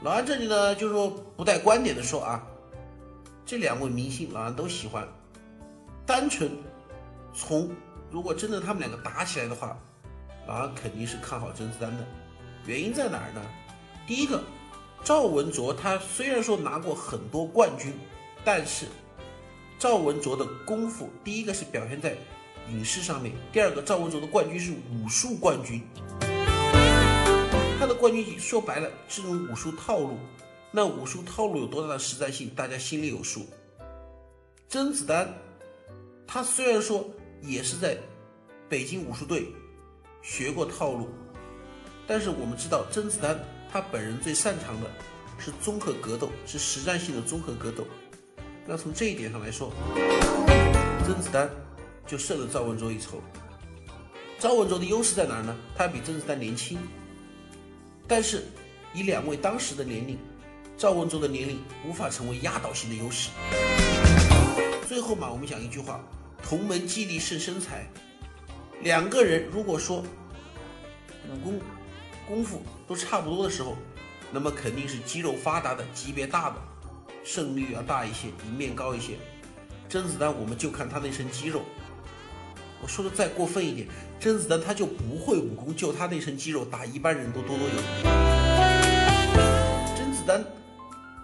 [0.05, 2.47] 老安这里呢，就是说不带观点的说啊，
[3.47, 5.09] 这两位明星老安都喜欢，
[6.05, 6.51] 单纯
[7.33, 7.71] 从
[8.11, 9.75] 如果真的他们两个打起来的话，
[10.47, 12.05] 老安肯定是看好甄子丹的。
[12.67, 13.41] 原因在哪儿呢？
[14.07, 14.45] 第一个，
[15.03, 17.95] 赵文卓他虽然说拿过很多冠军，
[18.45, 18.85] 但是
[19.79, 22.15] 赵文卓的功夫，第一个是表现在
[22.69, 25.83] 影视上面，第二个赵文卓的冠军是武术冠军。
[27.85, 30.17] 他的冠军说白了是种武术套路，
[30.71, 33.47] 那武术套路有多大的实战性，大家心里有数。
[34.71, 35.29] 甄子丹，
[36.27, 37.07] 他虽然说
[37.43, 37.99] 也是在
[38.71, 39.49] 北京武术队
[40.23, 41.11] 学过套路，
[42.07, 43.39] 但是我们知道甄子丹
[43.71, 44.91] 他本人最擅长的
[45.39, 47.87] 是综合格斗，是实战性的综合格斗。
[48.65, 49.71] 那从这一点上来说，
[51.07, 51.51] 甄子丹
[52.07, 53.21] 就胜了赵文卓一筹。
[54.39, 55.55] 赵文卓的优势在哪儿呢？
[55.77, 56.79] 他比甄子丹年轻，
[58.07, 58.45] 但是
[58.93, 60.19] 以两位当时的年龄，
[60.77, 63.31] 赵文卓的年龄无法成为压倒性的优势。
[64.87, 66.01] 最后嘛，我们讲一句话：
[66.43, 67.87] 同门技艺胜身材。
[68.83, 70.05] 两个人如果说
[71.29, 71.61] 武功
[72.29, 73.77] 功夫都差不多的时候，
[74.31, 76.57] 那么肯定是肌肉发达的、级别大的，
[77.25, 79.15] 胜率要大一些，赢面高一些。
[79.89, 81.63] 甄子丹，我们就看他那身肌肉。
[82.85, 83.89] 我说的再过分一点，
[84.21, 87.77] 甄子丹他就不会武功，就他那身肌肉打一般人都多多有。
[89.97, 90.45] 甄子丹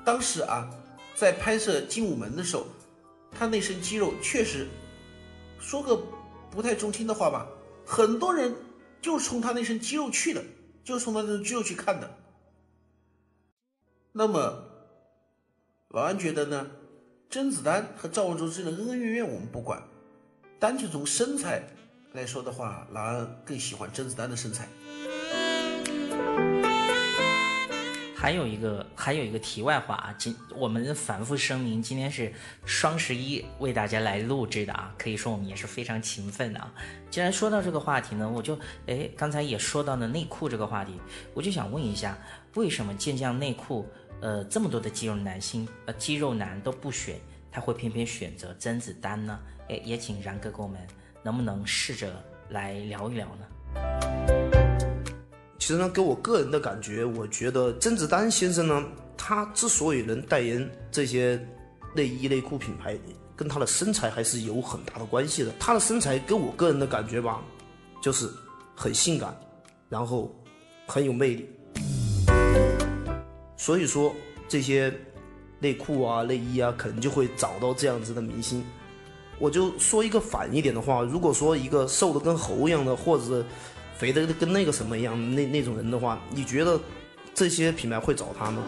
[0.03, 0.71] 当时啊，
[1.15, 2.65] 在拍摄《精武门》的时候，
[3.31, 4.67] 他那身肌肉确实，
[5.59, 6.03] 说个
[6.51, 7.47] 不太中听的话吧，
[7.85, 8.55] 很多人
[9.03, 10.43] 就是冲他那身肌肉去的，
[10.83, 12.11] 就是冲他那身肌肉去看的。
[14.13, 14.65] 那么，
[15.89, 16.71] 老安觉得呢，
[17.29, 19.83] 甄子丹和赵文卓之间的恩恩怨怨我们不管，
[20.61, 21.63] 单纯从身材
[22.13, 24.69] 来说的话，老安更喜欢甄子丹的身材。
[28.15, 32.31] 还有一个还有一个题外话啊，今我们反复声明，今天是
[32.67, 36.71] 双十一为大家来录制的啊，可以说我们也是非常勤奋的啊。
[37.09, 41.01] 既然说到这个话题呢，我就哎刚才也说到了内裤这个话题，
[41.33, 42.19] 我就想问一下，
[42.57, 43.89] 为什么健将内裤
[44.21, 47.19] 呃这么多的肌肉男星呃肌肉男都不选，
[47.51, 49.41] 他会偏偏选择甄子丹呢？
[49.71, 50.81] 哎，也请然哥给我们
[51.23, 52.13] 能不能试着
[52.49, 53.47] 来聊一聊呢？
[55.61, 58.85] 其实呢，给我个人的感觉，我觉得甄子丹先生呢，
[59.17, 61.41] 他之所以能代言这些
[61.95, 62.99] 内衣内裤品牌，
[63.37, 65.53] 跟他的身材还是有很大的关系的。
[65.61, 67.41] 他的身材给我个人的感觉吧，
[68.03, 68.29] 就是
[68.75, 69.33] 很性感，
[69.89, 70.35] 然后
[70.89, 71.49] 很有魅力。
[73.57, 74.13] 所以说
[74.49, 74.93] 这些
[75.61, 78.65] 内裤啊、内衣啊，可能就会找到这样子的明星。
[79.41, 83.45] 我就说一个反一点的话，如果说一个瘦的跟猴一样的，或者是
[83.97, 86.79] 肥的跟那个什么一样那那种人的话，你觉得
[87.35, 88.63] 这些品牌会找他吗？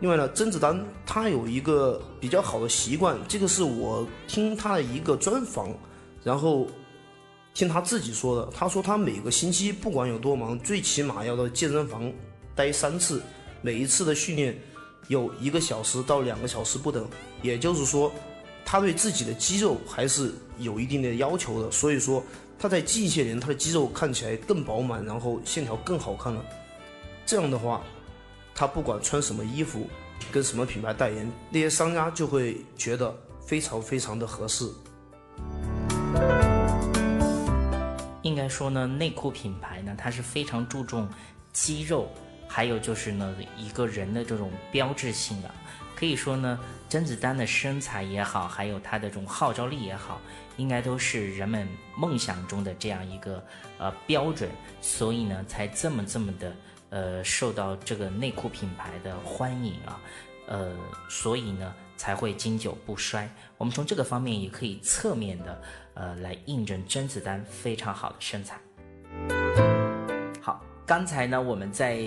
[0.00, 5.68] 另外呢，甄子丹他有一个比较好的习惯，这个是我听他的一个专访，
[6.22, 6.66] 然后
[7.52, 8.50] 听他自己说的。
[8.54, 12.10] 他说他每个星期不管有多忙，最起码要到健身房
[12.54, 13.22] 待三次，
[13.60, 14.58] 每一次的训练
[15.08, 17.08] 有一个小时到两个小时不等。
[17.42, 18.12] 也就是说，
[18.64, 21.70] 他对自己的肌肉还是有一定的要求的。
[21.70, 22.22] 所以说，
[22.58, 26.44] 他在近些年他的肌肉看起来更饱满，然后线条更好看了。
[27.26, 27.82] 这样的话，
[28.54, 29.86] 他不管穿什么衣服，
[30.32, 33.14] 跟什么品牌代言，那些商家就会觉得
[33.46, 34.70] 非常非常的合适。
[38.22, 41.06] 应该说呢，内裤品牌呢，它是非常注重
[41.52, 42.08] 肌肉，
[42.48, 45.50] 还有就是呢，一个人的这种标志性的。
[45.96, 50.20] 可以说呢，甄子丹的身材也好，还有他的这种号召力也好，
[50.56, 53.42] 应该都是人们梦想中的这样一个
[53.78, 56.56] 呃标准，所以呢，才这么这么的
[56.90, 60.00] 呃受到这个内裤品牌的欢迎啊，
[60.48, 60.74] 呃，
[61.08, 63.30] 所以呢才会经久不衰。
[63.56, 65.62] 我们从这个方面也可以侧面的
[65.94, 69.73] 呃来印证甄子丹非常好的身材。
[70.86, 71.98] 刚才呢我们在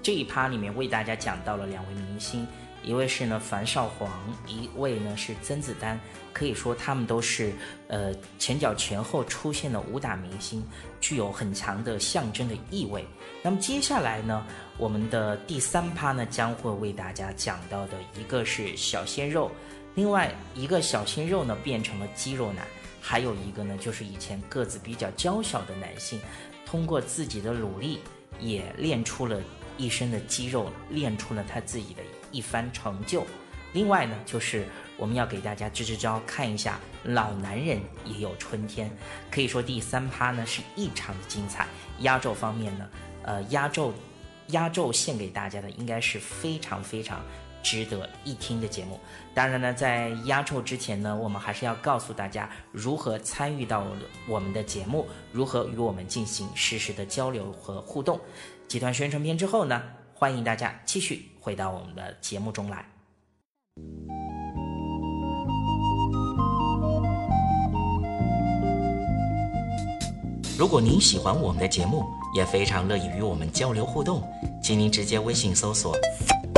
[0.00, 2.46] 这一趴里面为大家讲到了两位明星，
[2.84, 4.08] 一位是呢樊少皇，
[4.46, 5.98] 一位呢是甄子丹。
[6.32, 7.52] 可以说他们都是
[7.88, 10.64] 呃前脚前后出现的武打明星，
[11.00, 13.04] 具有很强的象征的意味。
[13.42, 14.46] 那么接下来呢，
[14.78, 19.50] 我们的第三趴呢将会为大家讲到的一个是小鲜肉，
[19.96, 22.64] 另外一个小鲜肉呢变成了肌肉男，
[23.00, 26.20] 还有一个呢就是以前个子比较娇小的男性，
[26.64, 27.98] 通过自己的努力
[28.40, 29.40] 也练出了
[29.76, 33.26] 一身的肌肉，练出了他自己的一番成就。
[33.72, 34.66] 另外呢，就是
[34.96, 38.90] 我们要给大家支支招，看一下老男人也有春天。
[39.30, 41.66] 可以说第三趴呢是异常的精彩。
[42.00, 42.88] 压轴方面呢，
[43.22, 43.94] 呃，压轴
[44.48, 47.20] 压轴献给大家的应该是非常非常
[47.62, 48.98] 值得一听的节目。
[49.34, 53.86] 当然呢，在压轴之前呢，我们还是要告诉大家如何参与到
[54.28, 58.20] 我们的节目，如何与我们进行实时的交流和互动。
[58.68, 59.82] 集团宣传片之后呢，
[60.14, 62.84] 欢迎大家继续回到我们的节目中来。
[70.58, 72.04] 如果您喜欢我们的节目，
[72.34, 74.22] 也非常乐意与我们交流互动，
[74.62, 75.96] 请您直接微信搜索“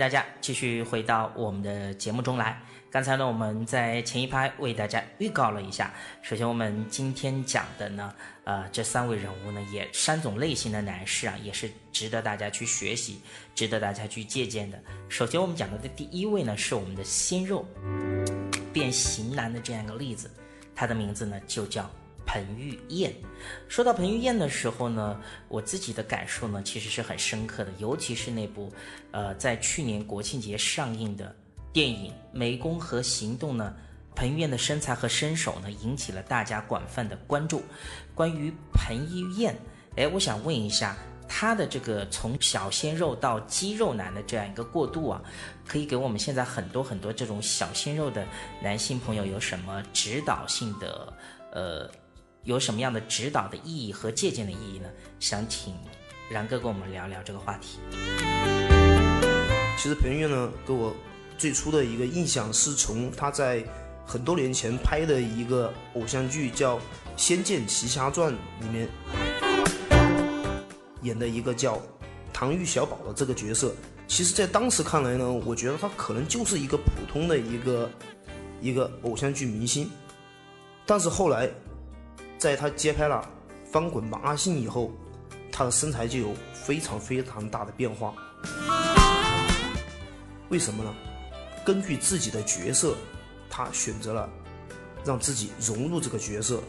[0.00, 2.58] 大家继续回到我们的节目中来。
[2.90, 5.92] 刚才呢，我们在前一拍为大家预告了一下。
[6.22, 13.20] 首先，我们今天讲的呢，呃，这三位人物呢，也三种类型的男士啊，也是值得大家去学习，
[13.54, 14.82] 值得大家去借鉴的。
[15.10, 17.66] 首先，我们讲到的第一位呢，是我们的鲜肉
[18.72, 20.30] 变型男的这样一个例子，
[20.74, 21.88] 他的名字呢就叫
[22.32, 23.12] 彭于晏。
[23.66, 28.72] 说到彭于晏的时候呢，我自己的感受呢，其实是很深刻的，尤其是那部，
[29.10, 31.34] 呃，在去年国庆节上映的
[31.72, 33.74] 电影《湄公河行动》呢，
[34.14, 37.64] 彭于晏的身材和身手呢，引起了大家广泛的关注。
[38.14, 39.52] 关于彭于晏，
[39.96, 45.20] 哎，我想问一下，他的这个从小鲜肉到肌肉男的这样一个过渡啊，
[45.66, 48.24] 可以给我们现在很多很多这种小鲜肉的
[48.62, 51.12] 男性朋友有什么指导性的，
[51.50, 51.90] 呃？
[52.44, 54.88] 有什么样的指导的意义和借鉴的意义呢？
[55.18, 55.74] 想请
[56.30, 57.78] 然哥跟我们聊聊这个话题。
[59.76, 60.96] 其实彭于晏呢，给我
[61.36, 63.62] 最初的一个印象是从他在
[64.06, 66.78] 很多年前拍的一个偶像剧叫
[67.14, 68.32] 《仙剑奇侠传》
[68.62, 68.88] 里面
[71.02, 71.78] 演的一个叫
[72.32, 73.74] 唐钰小宝的这个角色。
[74.08, 77.90] 其实，在当时看来呢，我觉得他可能就是一个普通的一个
[78.62, 79.90] 一个偶像剧明星，
[80.86, 81.50] 但是后来。
[82.40, 83.22] 在他接拍了
[83.70, 84.90] 《翻滚吧，阿信》以后，
[85.52, 88.14] 他的身材就有非常非常大的变化。
[90.48, 90.90] 为什么呢？
[91.66, 92.96] 根据自己的角色，
[93.50, 94.26] 他选择了
[95.04, 96.62] 让自己融入这个角色。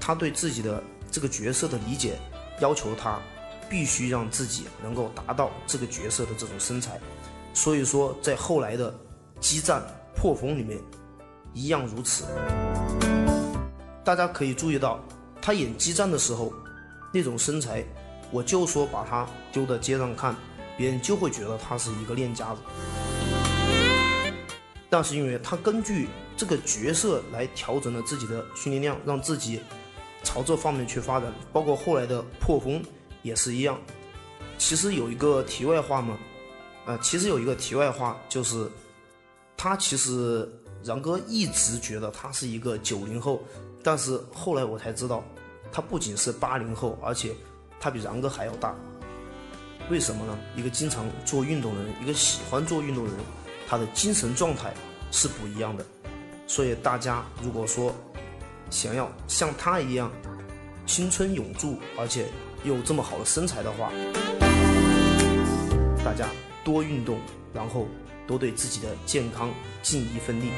[0.00, 2.18] 他对自己的这个角色的理解，
[2.60, 3.20] 要求他
[3.70, 7.00] 必须让自己能够达到这个角色的这种身材。
[7.54, 8.92] 所以说，在后来的
[9.38, 9.80] 激战
[10.16, 10.80] 破风里面，
[11.54, 12.24] 一样如此。
[14.06, 15.04] 大家可以注意到，
[15.42, 16.52] 他演激战的时候，
[17.12, 17.84] 那种身材，
[18.30, 20.32] 我就说把他丢到街上看，
[20.76, 22.60] 别人就会觉得他是一个练家子。
[24.88, 29.60] 但是因为他根据这个角色来调整了自己的训练量，让自己
[30.22, 32.80] 朝这方面去发展，包括后来的破风
[33.22, 33.76] 也是一样。
[34.56, 36.16] 其实有一个题外话嘛，
[36.84, 38.70] 呃，其实有一个题外话就是，
[39.56, 40.48] 他其实
[40.84, 43.42] 然哥一直觉得他是一个九零后。
[43.86, 45.22] 但是后来我才知道，
[45.70, 47.32] 他不仅是八零后，而且
[47.78, 48.74] 他比然哥还要大。
[49.88, 50.36] 为什么呢？
[50.56, 53.20] 一个经常做运动的人，一个喜欢做运动的人，
[53.68, 54.74] 他的精神状态
[55.12, 55.86] 是不一样的。
[56.48, 57.94] 所以大家如果说
[58.70, 60.10] 想要像他一样
[60.84, 62.26] 青春永驻，而且
[62.64, 63.92] 有这么好的身材的话，
[66.04, 66.28] 大家
[66.64, 67.20] 多运动，
[67.54, 67.86] 然后
[68.26, 69.48] 多对自己的健康
[69.80, 70.50] 尽一份力。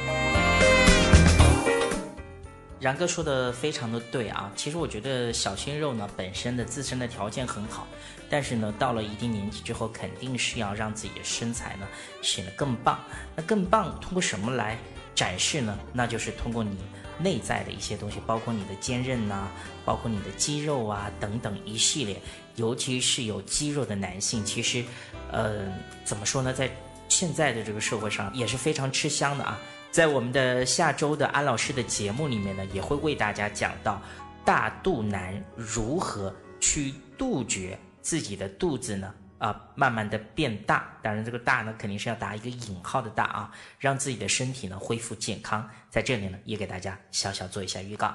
[2.81, 7.87] 然哥说的非常的对啊，其实我觉得小鲜肉呢本身的自身的条件很好，
[8.31, 11.87] 但是呢到了一定年纪之后，肯定是要让自己的身材呢
[12.22, 12.99] 显得更棒。
[13.35, 14.79] 那更棒通过什么来
[15.14, 15.76] 展示呢？
[15.93, 16.76] 那就是通过你
[17.18, 19.49] 内在的一些东西，包括你的坚韧呐、
[19.85, 22.20] 包括你的肌肉啊等等一系列。
[22.55, 24.85] 尤其是有肌肉的男性，其实，
[25.31, 25.66] 呃，
[26.05, 26.70] 怎么说呢，在
[27.09, 29.59] 现在的这个社会上也是非常吃香的啊。
[29.91, 34.01] 在我们的下周的安老师的节目里面呢，也会为大家讲到
[34.45, 40.93] 大肚腩如何去杜绝自己的肚子呢啊、慢慢的变大。
[41.01, 45.68] 当然，这个大呢肯定是要打一个引号的大啊，让自己的身体呢恢复健康。
[45.91, 48.14] 在这里呢，也给大家小小做一下预告。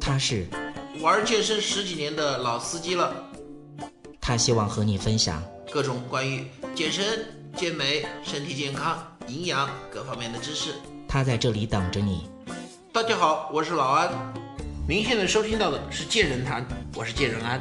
[0.00, 0.46] 他是
[1.00, 3.14] 玩健身十几年的老司机了，
[4.20, 10.72] 他希望和你分享各种关于健身、健美、身体健康、营养各方面的知识。
[11.06, 12.30] 他在这里等着你。
[12.90, 14.10] 大家好，我是老安。
[14.88, 16.62] 您现在收听到的是《健人谈》，
[16.96, 17.60] 我是健人安。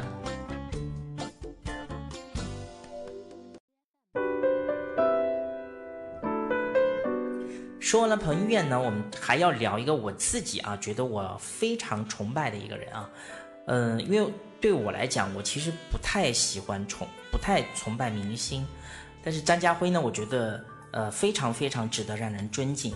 [7.81, 13.09] 说完了彭于晏呢，我们还要聊一个我自己啊，觉得我非常崇拜的一个人啊，
[13.67, 18.65] 嗯、因为对我来讲，我其实不太喜欢崇，不太崇拜明星，
[19.21, 20.61] 但是张家辉呢，我觉得
[20.91, 22.93] 呃非常非常值得让人尊敬。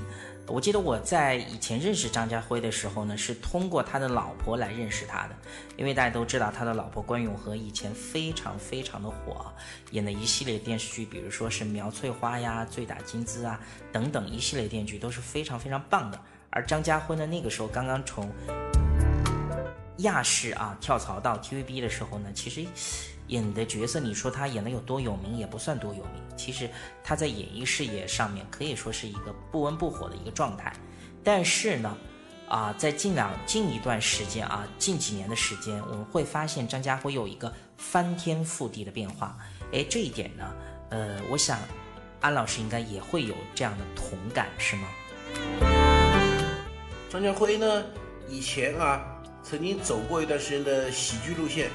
[0.48, 5.36] 我记得我在以前认识张家辉的时候呢，是通过他的老婆来认识他的，
[5.78, 9.46] 因为大家都知道他的老婆关咏荷以前非常非常的火，
[9.92, 13.58] 演的一系列电视剧，比如说是《苗翠花》呀、《醉打金枝》啊
[13.94, 16.20] 等等一系列电视剧都是非常非常棒的。
[16.50, 18.30] 而张家辉呢，那个时候刚刚从
[20.00, 22.66] 亚视啊跳槽到 TVB 的时候呢，其实
[23.32, 26.22] 演的角色，你说他演的有多有名，也不算多有名。
[26.38, 26.70] 其实
[27.02, 30.72] 他在演艺事业上面可以说是一个不温不火的一个状态。
[31.24, 31.98] 但是呢，
[32.50, 39.38] 啊，在近两近一段时间啊，近几年的时间，我们会发现张家辉有一个翻天覆地的变化。
[39.72, 40.54] 哎，这一点呢，
[40.90, 41.58] 呃，我想
[42.20, 44.88] 安老师应该也会有这样的同感，是吗？
[47.10, 47.86] 张家辉呢，
[48.28, 49.02] 以前啊
[49.42, 51.70] 曾经走过一段时间的喜剧路线，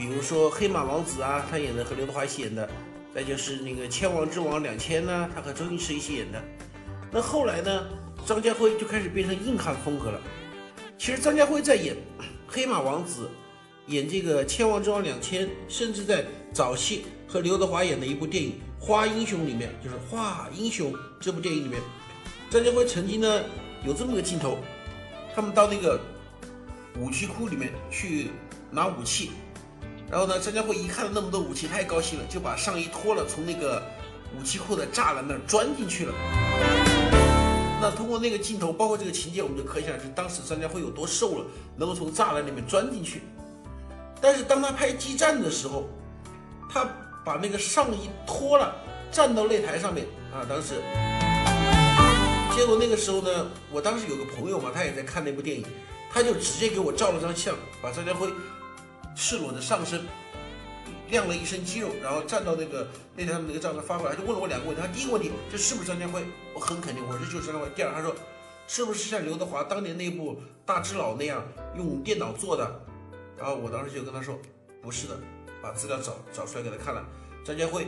[0.00, 2.66] 比如说《黑马王子》啊，他演的和刘德华一起演的；
[3.14, 6.42] 再就是那个《千王之王两千》呢，他和周星驰一起演的。
[7.12, 7.86] 那后来呢，
[8.24, 10.18] 张家辉就开始变成硬汉风格了。
[10.96, 11.94] 其实张家辉在演
[12.48, 13.28] 《黑马王子》、
[13.92, 21.78] 演这个《千王之王两千》，甚至在早期和刘德华演的一部电影《花英雄》里面，就是《花英雄》这部电影里面，
[22.48, 23.42] 张家辉曾经呢
[23.84, 24.56] 有这么个镜头，
[25.34, 26.00] 他们到那个
[26.98, 28.28] 武器库里面去
[28.70, 29.32] 拿武器，
[30.10, 33.80] 然后呢，张家辉一看到那么多武器，太高兴了，就把上衣脱了，从那个
[34.36, 36.12] 武器库的栅栏那儿钻进去了。
[37.80, 41.44] 那通过那个镜头，包括这个情节，我们就可想而知当时张家辉有多瘦了，
[41.76, 43.22] 能够从栅栏里面钻进去。
[44.20, 45.88] 但是当他拍激战的时候，
[46.68, 46.84] 他
[47.24, 48.74] 把那个上衣脱了，
[49.12, 50.04] 站到擂台上面
[50.34, 50.74] 啊，当时。
[52.56, 55.64] 结果那个时候呢，我当时有个朋友嘛，他也在看那部电影，
[56.12, 58.28] 他就直接给我照了张相，把张家辉
[59.14, 60.02] 赤裸的上身
[61.08, 62.86] 亮了一身肌肉，然后站到那个
[63.16, 64.80] 擂台上面那个账号发过来，就问了我两个问题。
[64.80, 66.24] 他第一个问题，这是不是张家辉？
[66.54, 67.68] 我很肯定，我说就是张家辉。
[67.74, 68.14] 第二，他说
[68.66, 70.34] 是不是像刘德华当年那部
[70.64, 71.42] 《大只佬》那样
[71.76, 72.80] 用电脑做的？
[73.36, 74.38] 然后我当时就跟他说
[74.80, 75.18] 不是的，
[75.60, 77.04] 把资料找找出来给他看了。
[77.44, 77.86] 张家辉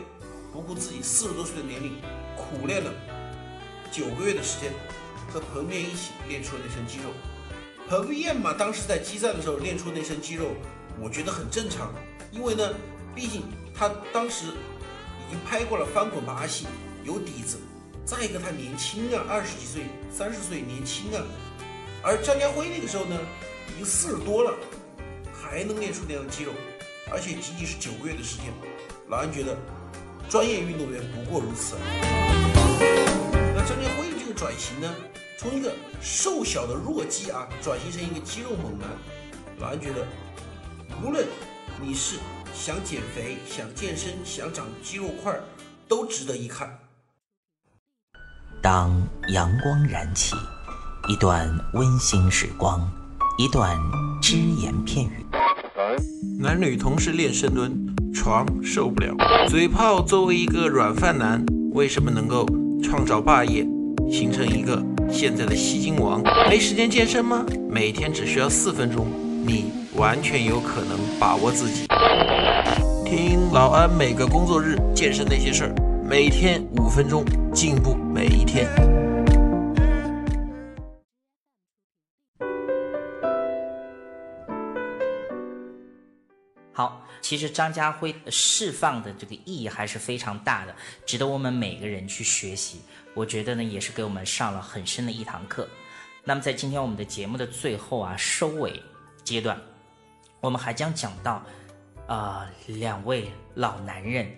[0.52, 1.92] 不顾自己四十多岁的年龄，
[2.36, 2.90] 苦练了。
[3.92, 4.72] 九个月的时间，
[5.30, 7.10] 和彭于晏一起练出了那身肌肉。
[7.88, 10.46] 彭于晏嘛，当时在激战的时候练出那身肌肉，
[11.00, 11.92] 我觉得很正常，
[12.30, 12.74] 因为呢，
[13.14, 13.42] 毕竟
[13.74, 16.66] 他当时已经拍过了翻滚吧阿信，
[17.04, 17.58] 有底子。
[18.04, 21.22] 再一个，他年轻啊，二十几岁、三十岁年轻啊。
[22.02, 23.16] 而张家辉那个时候呢，
[23.68, 24.52] 已经四十多了，
[25.32, 26.52] 还能练出那样的肌肉，
[27.10, 28.46] 而且仅仅是九个月的时间。
[29.08, 29.56] 老安觉得，
[30.28, 31.76] 专业运动员不过如此。
[33.54, 34.92] 那张家辉的这个转型呢，
[35.38, 38.88] 从一个瘦小的弱鸡啊，转型成一个肌肉猛男。
[39.60, 40.04] 老安觉得，
[41.00, 41.24] 无论
[41.80, 42.18] 你是
[42.52, 45.42] 想减肥、想健身、想长肌肉块儿，
[45.88, 46.78] 都值得一看。
[48.60, 48.90] 当
[49.28, 50.36] 阳光燃起，
[51.08, 52.88] 一段温馨时光，
[53.38, 53.76] 一段
[54.20, 55.26] 只言片语。
[56.38, 59.14] 男女同时练深蹲，床受不了。
[59.48, 62.46] 嘴炮作为一个软饭男，为什么能够
[62.82, 63.66] 创造霸业，
[64.10, 64.80] 形成一个
[65.10, 66.22] 现在的吸金王？
[66.48, 67.44] 没时间健身吗？
[67.68, 69.06] 每天只需要四分钟，
[69.44, 71.86] 你完全有可能把握自己。
[73.04, 77.22] 听老安每个工作日健身那些事儿每天五分钟
[77.52, 78.66] 进步每一天。
[86.72, 90.74] 好其实张家辉释放的这个意义还是非常大的
[91.04, 92.80] 值得我们每个人去学习
[93.12, 95.68] 我觉得呢也是给我们上了很深的一堂课。
[96.24, 98.80] 那么在今天我们的节目的最后啊收尾
[99.22, 99.60] 阶段
[100.42, 101.40] 我们还将讲到，
[102.08, 104.28] 啊、两位老男人，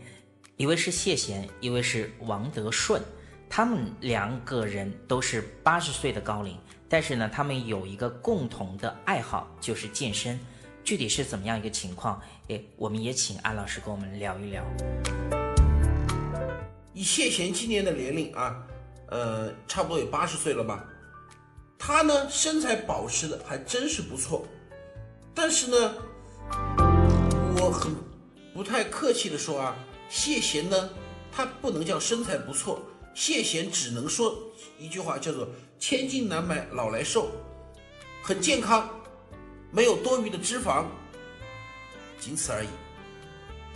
[0.58, 3.00] 一位是谢贤，一位是王德顺，
[3.48, 6.58] 他们两个人都是八十岁的高龄，
[6.90, 10.38] 但是呢，他们有一个共同的爱好，就是健身。
[10.84, 12.20] 具体是怎么样一个情况？
[12.48, 14.62] 诶，我们也请安老师跟我们聊一聊。
[16.92, 18.62] 以谢贤今年的年龄啊，
[19.08, 20.84] 呃，差不多有八十岁了吧。
[21.78, 24.46] 他呢，身材保持的还真是不错，
[25.34, 25.94] 但是呢，
[27.58, 27.92] 我很
[28.54, 29.76] 不太客气的说啊，
[30.08, 30.90] 谢贤呢，
[31.32, 32.80] 他不能叫身材不错，
[33.14, 34.38] 谢贤只能说
[34.78, 37.30] 一句话叫做“千金难买老来瘦”，
[38.22, 38.88] 很健康，
[39.72, 40.84] 没有多余的脂肪，
[42.20, 42.68] 仅此而已。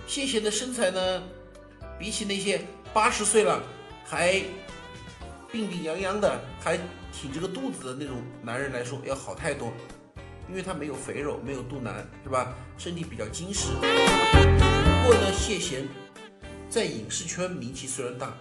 [0.07, 1.23] 谢贤的身材呢，
[1.99, 3.63] 比起那些八十岁了
[4.05, 4.41] 还
[5.51, 6.79] 病病殃殃的，还
[7.13, 9.73] 挺着个肚子的那种男人来说，要好太多。
[10.49, 12.55] 因为他没有肥肉，没有肚腩，是吧？
[12.79, 13.69] 身体比较精实。
[13.75, 15.87] 不过呢，谢贤
[16.69, 18.35] 在影视圈名气虽然大，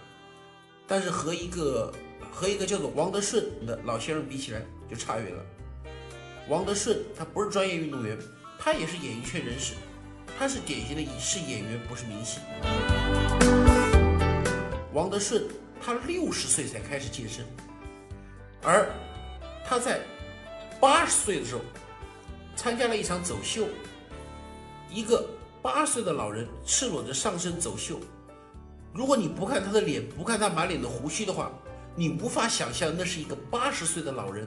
[0.86, 1.92] 但是和一个
[2.30, 5.44] 和一个叫做王德顺的老先生比起来就差远了。
[6.48, 8.16] 王德顺他不是专业运动员，
[8.58, 9.74] 他也是演艺圈人士，
[10.38, 12.40] 他是典型的影视演员，不是明星。
[14.94, 15.44] 王德顺
[15.78, 17.44] 他六十岁才开始健身，
[18.62, 18.88] 而
[19.66, 20.00] 他在
[20.80, 21.60] 八十岁的时候
[22.58, 23.68] 参加了一场走秀，
[24.90, 25.24] 一个
[25.62, 28.00] 八岁的老人赤裸着上身走秀。
[28.92, 31.52] 如果你不看他的脸，不看他满脸的胡须的话，
[31.94, 34.44] 你无法想象那是一个八十岁的老人，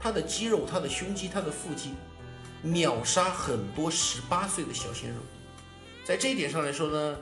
[0.00, 1.94] 他的肌肉、他的胸肌、他的腹肌，
[2.62, 5.16] 秒杀很多十八岁的小鲜肉。
[6.04, 7.16] 在这一点上来说呢，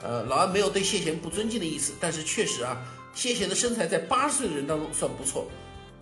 [0.00, 5.48] 呃，老安没有对谢贤不尊敬的意思，但是确实啊，谢贤的身材在八十岁的人当中算不错，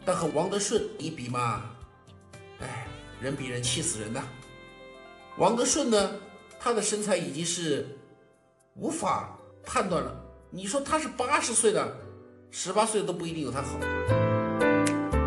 [0.04, 1.70] 但和王德顺一比嘛，
[2.58, 2.88] 哎，
[3.24, 4.22] 人比人气死人呐。
[5.38, 6.12] 王德顺呢，
[6.60, 7.88] 他的身材已经是
[8.74, 10.14] 无法判断了。
[10.50, 11.96] 你说他是八十岁的，
[12.50, 13.80] 十八岁的都不一定有他好。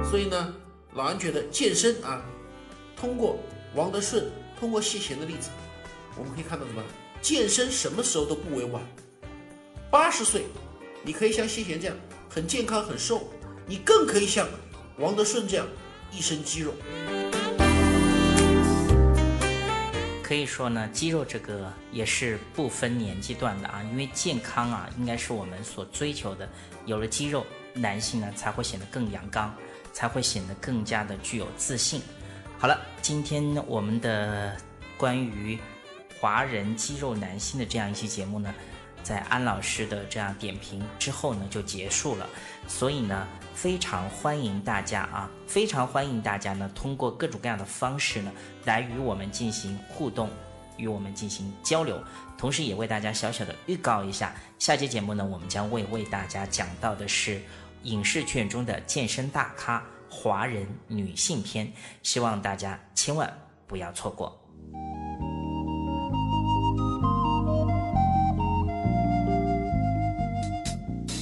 [0.08, 0.54] 所以呢，
[0.94, 2.22] 老安觉得健身啊，
[2.96, 3.40] 通过
[3.74, 5.50] 王德顺，通过谢贤的例子，
[6.16, 6.84] 我们可以看到什么？
[7.20, 8.82] 健身什么时候都不为晚。
[9.90, 10.46] 八十岁，
[11.04, 11.98] 你可以像谢贤这样
[12.30, 13.28] 很健康很瘦，
[13.66, 14.48] 你更可以像
[15.00, 15.68] 王德顺这样
[16.12, 16.74] 一身肌肉。
[20.28, 26.50] 可以说呢，肌肉这个也是不分年纪段的啊，因为健康啊，应该是我们所追求的。
[26.86, 29.56] 有了肌肉，男性呢才会显得更阳刚，
[29.94, 32.02] 才会显得更加的具有自信。
[32.60, 34.58] 好了，今天我们的
[34.98, 35.58] 关于
[36.20, 38.54] 华人肌肉男性的这样一期节目呢，
[39.04, 42.28] 在安老师的这样点评之后呢，就结束了。
[42.68, 43.26] 所以呢，
[43.58, 48.32] 非常欢迎大家啊，非常欢迎大家呢，通过各种各样的方式呢，
[48.66, 50.30] 来与我们进行互动，
[50.78, 52.00] 与我们进行交流。
[52.38, 57.42] 同时，也为大家小小的预告一下，下期节目呢，我们将会为大家讲到的是
[57.82, 63.28] 影视圈中的健身大咖华人女性篇，希望大家千万
[63.66, 64.40] 不要错过。